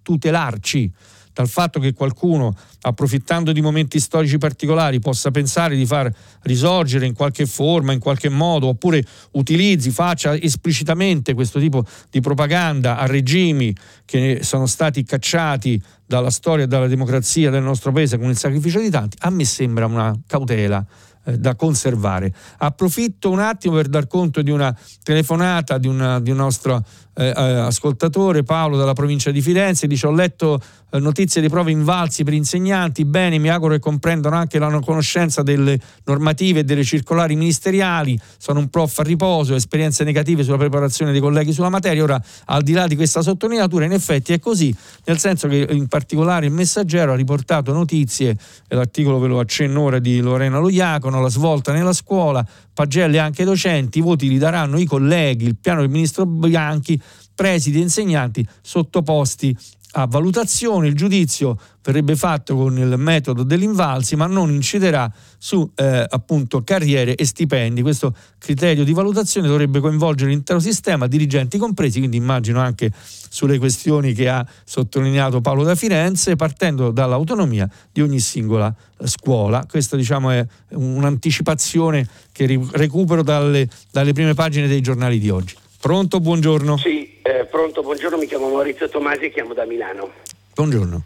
[0.00, 0.92] tutelarci
[1.32, 6.12] dal fatto che qualcuno, approfittando di momenti storici particolari, possa pensare di far
[6.42, 12.98] risorgere in qualche forma, in qualche modo, oppure utilizzi, faccia esplicitamente questo tipo di propaganda
[12.98, 13.74] a regimi
[14.04, 18.80] che sono stati cacciati dalla storia e dalla democrazia del nostro paese con il sacrificio
[18.80, 20.84] di tanti, a me sembra una cautela
[21.22, 22.32] eh, da conservare.
[22.58, 26.82] Approfitto un attimo per dar conto di una telefonata di, una, di un nostro
[27.14, 30.60] eh, eh, ascoltatore Paolo dalla provincia di Firenze, dice ho letto
[30.98, 35.78] notizie di prove invalsi per insegnanti, bene, mi auguro che comprendano anche la conoscenza delle
[36.04, 41.20] normative e delle circolari ministeriali, sono un prof a riposo, esperienze negative sulla preparazione dei
[41.20, 45.18] colleghi sulla materia, ora al di là di questa sottolineatura in effetti è così, nel
[45.18, 48.36] senso che in particolare il messaggero ha riportato notizie,
[48.68, 53.98] l'articolo ve lo accenno ora di Lorena Loiacono, la svolta nella scuola, pagelle anche docenti,
[53.98, 57.00] i voti li daranno i colleghi, il piano del ministro Bianchi,
[57.34, 59.56] presidi e insegnanti sottoposti
[59.92, 66.06] a valutazione, il giudizio verrebbe fatto con il metodo dell'invalsi, ma non inciderà su eh,
[66.08, 67.82] appunto carriere e stipendi.
[67.82, 74.12] Questo criterio di valutazione dovrebbe coinvolgere l'intero sistema, dirigenti compresi, quindi immagino anche sulle questioni
[74.12, 79.64] che ha sottolineato Paolo da Firenze, partendo dall'autonomia di ogni singola scuola.
[79.68, 85.56] Questa diciamo è un'anticipazione che recupero dalle, dalle prime pagine dei giornali di oggi.
[85.80, 86.76] Pronto, buongiorno.
[86.76, 90.10] Sì, eh, pronto, buongiorno, mi chiamo Maurizio Tomasi e chiamo da Milano.
[90.54, 91.04] Buongiorno.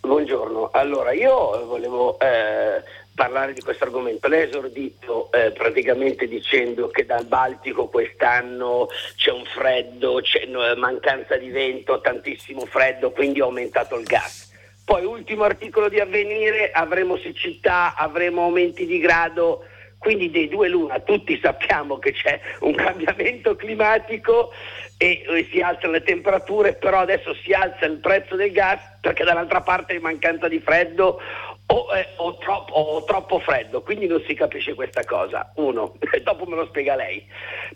[0.00, 2.80] Buongiorno, allora io volevo eh,
[3.12, 4.28] parlare di questo argomento.
[4.28, 8.86] Lei ha esordito eh, praticamente dicendo che dal Baltico quest'anno
[9.16, 14.52] c'è un freddo, c'è mancanza di vento, tantissimo freddo, quindi è aumentato il gas.
[14.84, 19.64] Poi ultimo articolo di avvenire, avremo siccità, avremo aumenti di grado
[19.98, 24.52] quindi dei due l'una, tutti sappiamo che c'è un cambiamento climatico
[24.98, 29.60] e, si alzano le temperature, però adesso si alza il prezzo del gas perché dall'altra
[29.60, 31.20] parte è mancanza di freddo
[31.66, 35.50] o, eh, o, troppo, o, troppo, freddo, quindi non si capisce questa cosa.
[35.56, 37.26] Uno, dopo me lo spiega lei.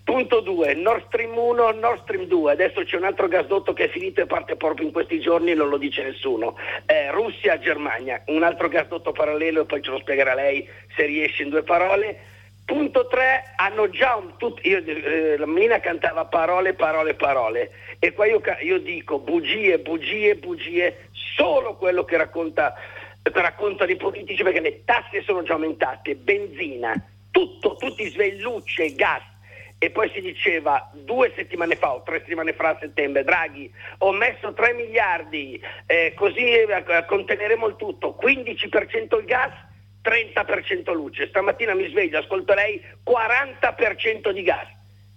[0.05, 3.89] Punto due, Nord Stream 1, Nord Stream 2, adesso c'è un altro gasdotto che è
[3.89, 6.57] finito e parte proprio in questi giorni non lo dice nessuno.
[6.87, 11.43] Eh, Russia, Germania, un altro gasdotto parallelo e poi ce lo spiegherà lei se riesce
[11.43, 12.29] in due parole.
[12.65, 18.13] Punto 3, hanno già un tutto, io, eh, la Mina cantava parole, parole, parole e
[18.13, 22.75] qua io, io dico bugie, bugie, bugie, solo quello che racconta
[23.23, 26.95] raccontano i politici perché le tasse sono già aumentate, benzina,
[27.31, 29.23] tutto, tutti svellucce, gas.
[29.83, 34.13] E poi si diceva due settimane fa o tre settimane fa a settembre, Draghi, ho
[34.13, 39.53] messo 3 miliardi, eh, così eh, conteneremo il tutto, 15% il gas,
[40.03, 41.29] 30% luce.
[41.29, 44.69] Stamattina mi sveglio, ascolto lei, 40% di gas.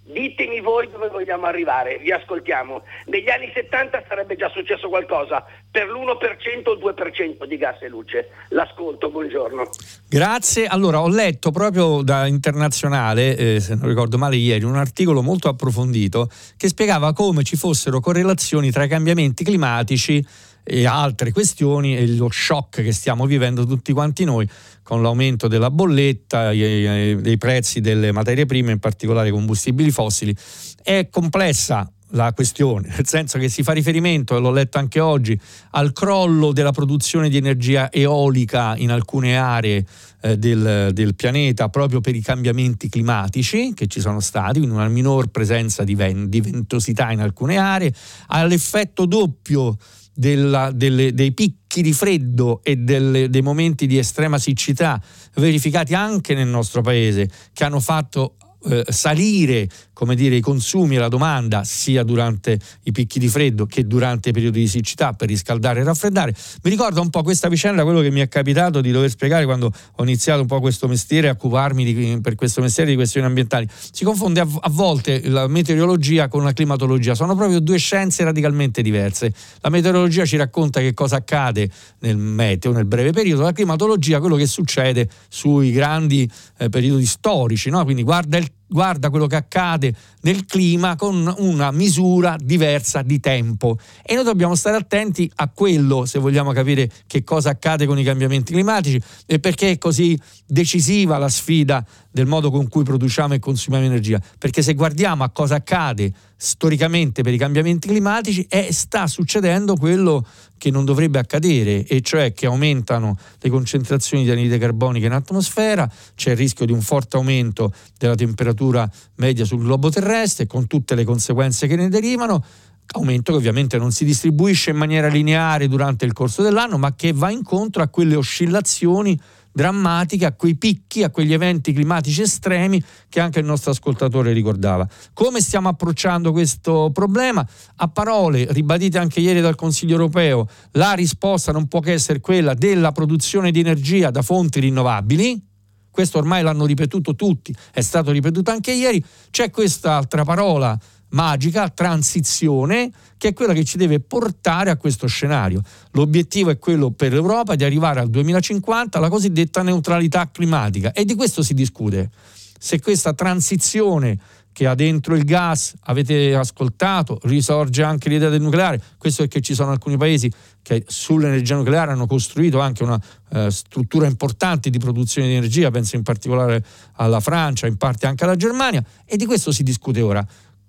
[0.06, 2.82] Ditemi voi dove vogliamo arrivare, vi ascoltiamo.
[3.06, 7.88] Negli anni 70 sarebbe già successo qualcosa, per l'1% o il 2% di gas e
[7.88, 8.28] luce.
[8.50, 9.70] L'ascolto, buongiorno.
[10.06, 10.66] Grazie.
[10.66, 15.48] Allora, ho letto proprio da internazionale, eh, se non ricordo male ieri, un articolo molto
[15.48, 16.28] approfondito
[16.58, 20.22] che spiegava come ci fossero correlazioni tra i cambiamenti climatici
[20.64, 24.48] e altre questioni e lo shock che stiamo vivendo tutti quanti noi
[24.82, 30.34] con l'aumento della bolletta, dei prezzi delle materie prime, in particolare combustibili fossili.
[30.82, 35.38] È complessa la questione, nel senso che si fa riferimento, e l'ho letto anche oggi,
[35.70, 39.84] al crollo della produzione di energia eolica in alcune aree
[40.20, 44.88] eh, del, del, pianeta proprio per i cambiamenti climatici che ci sono stati, quindi una
[44.88, 47.92] minor presenza di, ven- di ventosità in alcune aree,
[48.28, 49.76] all'effetto doppio
[50.14, 55.02] della, delle, dei picchi di freddo e delle, dei momenti di estrema siccità
[55.34, 58.36] verificati anche nel nostro paese, che hanno fatto
[58.66, 63.64] eh, salire come dire, i consumi e la domanda sia durante i picchi di freddo
[63.64, 66.34] che durante i periodi di siccità per riscaldare e raffreddare.
[66.62, 69.72] Mi ricorda un po' questa vicenda, quello che mi è capitato di dover spiegare quando
[69.96, 73.66] ho iniziato un po' questo mestiere, a occuparmi di, per questo mestiere di questioni ambientali.
[73.70, 78.82] Si confonde a, a volte la meteorologia con la climatologia, sono proprio due scienze radicalmente
[78.82, 79.32] diverse.
[79.60, 84.36] La meteorologia ci racconta che cosa accade nel meteo, nel breve periodo, la climatologia quello
[84.36, 87.84] che succede sui grandi eh, periodi storici, no?
[87.84, 93.78] quindi guarda il guarda quello che accade nel clima con una misura diversa di tempo.
[94.02, 98.02] E noi dobbiamo stare attenti a quello se vogliamo capire che cosa accade con i
[98.02, 103.38] cambiamenti climatici e perché è così decisiva la sfida del modo con cui produciamo e
[103.38, 106.12] consumiamo energia, perché se guardiamo a cosa accade
[106.44, 110.24] storicamente per i cambiamenti climatici è, sta succedendo quello
[110.58, 115.90] che non dovrebbe accadere, e cioè che aumentano le concentrazioni di anidride carbonica in atmosfera,
[116.14, 120.94] c'è il rischio di un forte aumento della temperatura media sul globo terrestre, con tutte
[120.94, 122.44] le conseguenze che ne derivano,
[122.92, 127.12] aumento che ovviamente non si distribuisce in maniera lineare durante il corso dell'anno, ma che
[127.14, 129.18] va incontro a quelle oscillazioni
[129.54, 134.86] drammatiche, a quei picchi, a quegli eventi climatici estremi che anche il nostro ascoltatore ricordava.
[135.12, 137.46] Come stiamo approcciando questo problema?
[137.76, 142.54] A parole, ribadite anche ieri dal Consiglio europeo, la risposta non può che essere quella
[142.54, 145.40] della produzione di energia da fonti rinnovabili,
[145.88, 150.76] questo ormai l'hanno ripetuto tutti, è stato ripetuto anche ieri, c'è quest'altra parola
[151.14, 155.62] magica, transizione, che è quella che ci deve portare a questo scenario.
[155.92, 161.14] L'obiettivo è quello per l'Europa di arrivare al 2050 alla cosiddetta neutralità climatica e di
[161.14, 162.10] questo si discute.
[162.58, 164.18] Se questa transizione
[164.54, 169.52] che ha dentro il gas, avete ascoltato, risorge anche l'idea del nucleare, questo perché ci
[169.52, 170.30] sono alcuni paesi
[170.62, 172.98] che sull'energia nucleare hanno costruito anche una
[173.30, 176.64] eh, struttura importante di produzione di energia, penso in particolare
[176.94, 180.24] alla Francia, in parte anche alla Germania, e di questo si discute ora.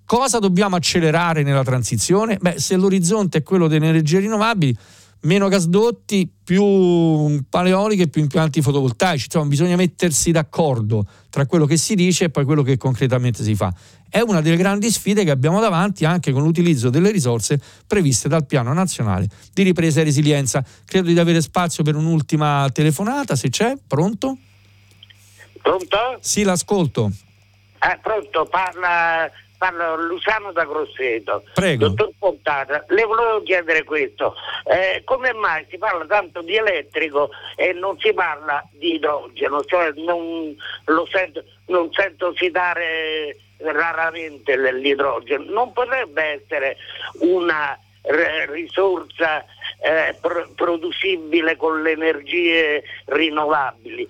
[0.06, 2.38] Cosa dobbiamo accelerare nella transizione?
[2.40, 4.74] Beh, se l'orizzonte è quello delle energie rinnovabili,
[5.22, 9.24] meno gasdotti, più paleoliche più impianti fotovoltaici.
[9.24, 13.56] Insomma, bisogna mettersi d'accordo tra quello che si dice e poi quello che concretamente si
[13.56, 13.74] fa.
[14.08, 18.46] È una delle grandi sfide che abbiamo davanti anche con l'utilizzo delle risorse previste dal
[18.46, 20.64] Piano Nazionale di Ripresa e Resilienza.
[20.84, 23.76] Credo di avere spazio per un'ultima telefonata, se c'è.
[23.84, 24.38] Pronto?
[25.60, 25.96] Pronto?
[26.20, 27.10] Sì, l'ascolto.
[27.80, 29.28] Eh, pronto, parla
[29.58, 31.44] Parlo Luciano da Grosseto.
[31.54, 31.88] Prego.
[31.88, 34.34] Dottor Fontana, le volevo chiedere questo.
[34.64, 39.64] Eh, come mai si parla tanto di elettrico e non si parla di idrogeno?
[39.64, 40.54] Cioè non,
[41.10, 45.44] sento, non sento citare raramente l'idrogeno.
[45.48, 46.76] Non potrebbe essere
[47.20, 47.78] una
[48.48, 49.44] risorsa
[49.80, 54.06] eh, pro- producibile con le energie rinnovabili.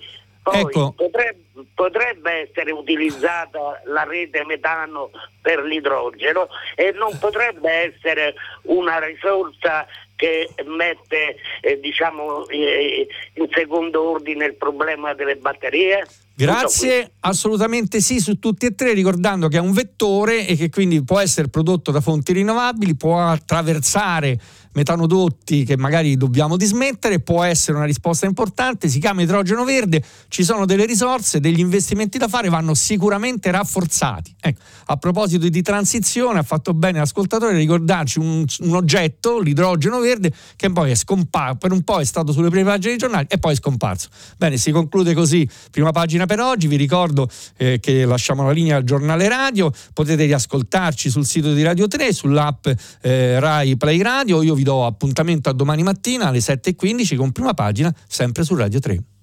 [0.49, 0.93] Poi ecco.
[0.95, 5.09] potrebbe, potrebbe, essere utilizzata la rete metano
[5.41, 8.33] per l'idrogeno e non potrebbe essere
[8.63, 16.05] una risorsa che mette eh, diciamo, eh, in secondo ordine il problema delle batterie?
[16.33, 21.03] Grazie, assolutamente sì su tutti e tre, ricordando che è un vettore e che quindi
[21.03, 24.39] può essere prodotto da fonti rinnovabili, può attraversare
[24.77, 30.43] metanodotti che magari dobbiamo dismettere, può essere una risposta importante, si chiama idrogeno verde, ci
[30.43, 34.35] sono delle risorse, degli investimenti da fare, vanno sicuramente rafforzati.
[34.39, 40.31] Ecco, a proposito di transizione, ha fatto bene l'ascoltatore ricordarci un, un oggetto, l'idrogeno verde,
[40.55, 43.39] che poi è scomparso, per un po' è stato sulle prime pagine dei giornali e
[43.39, 44.09] poi è scomparso.
[44.37, 47.27] Bene, si conclude così, prima pagina per oggi, vi ricordo
[47.57, 52.13] eh, che lasciamo la linea al giornale radio, potete riascoltarci sul sito di Radio 3,
[52.13, 52.67] sull'app
[53.01, 57.53] eh, Rai Play Radio, io vi do appuntamento a domani mattina alle 7.15 con prima
[57.53, 59.16] pagina sempre su Radio 3.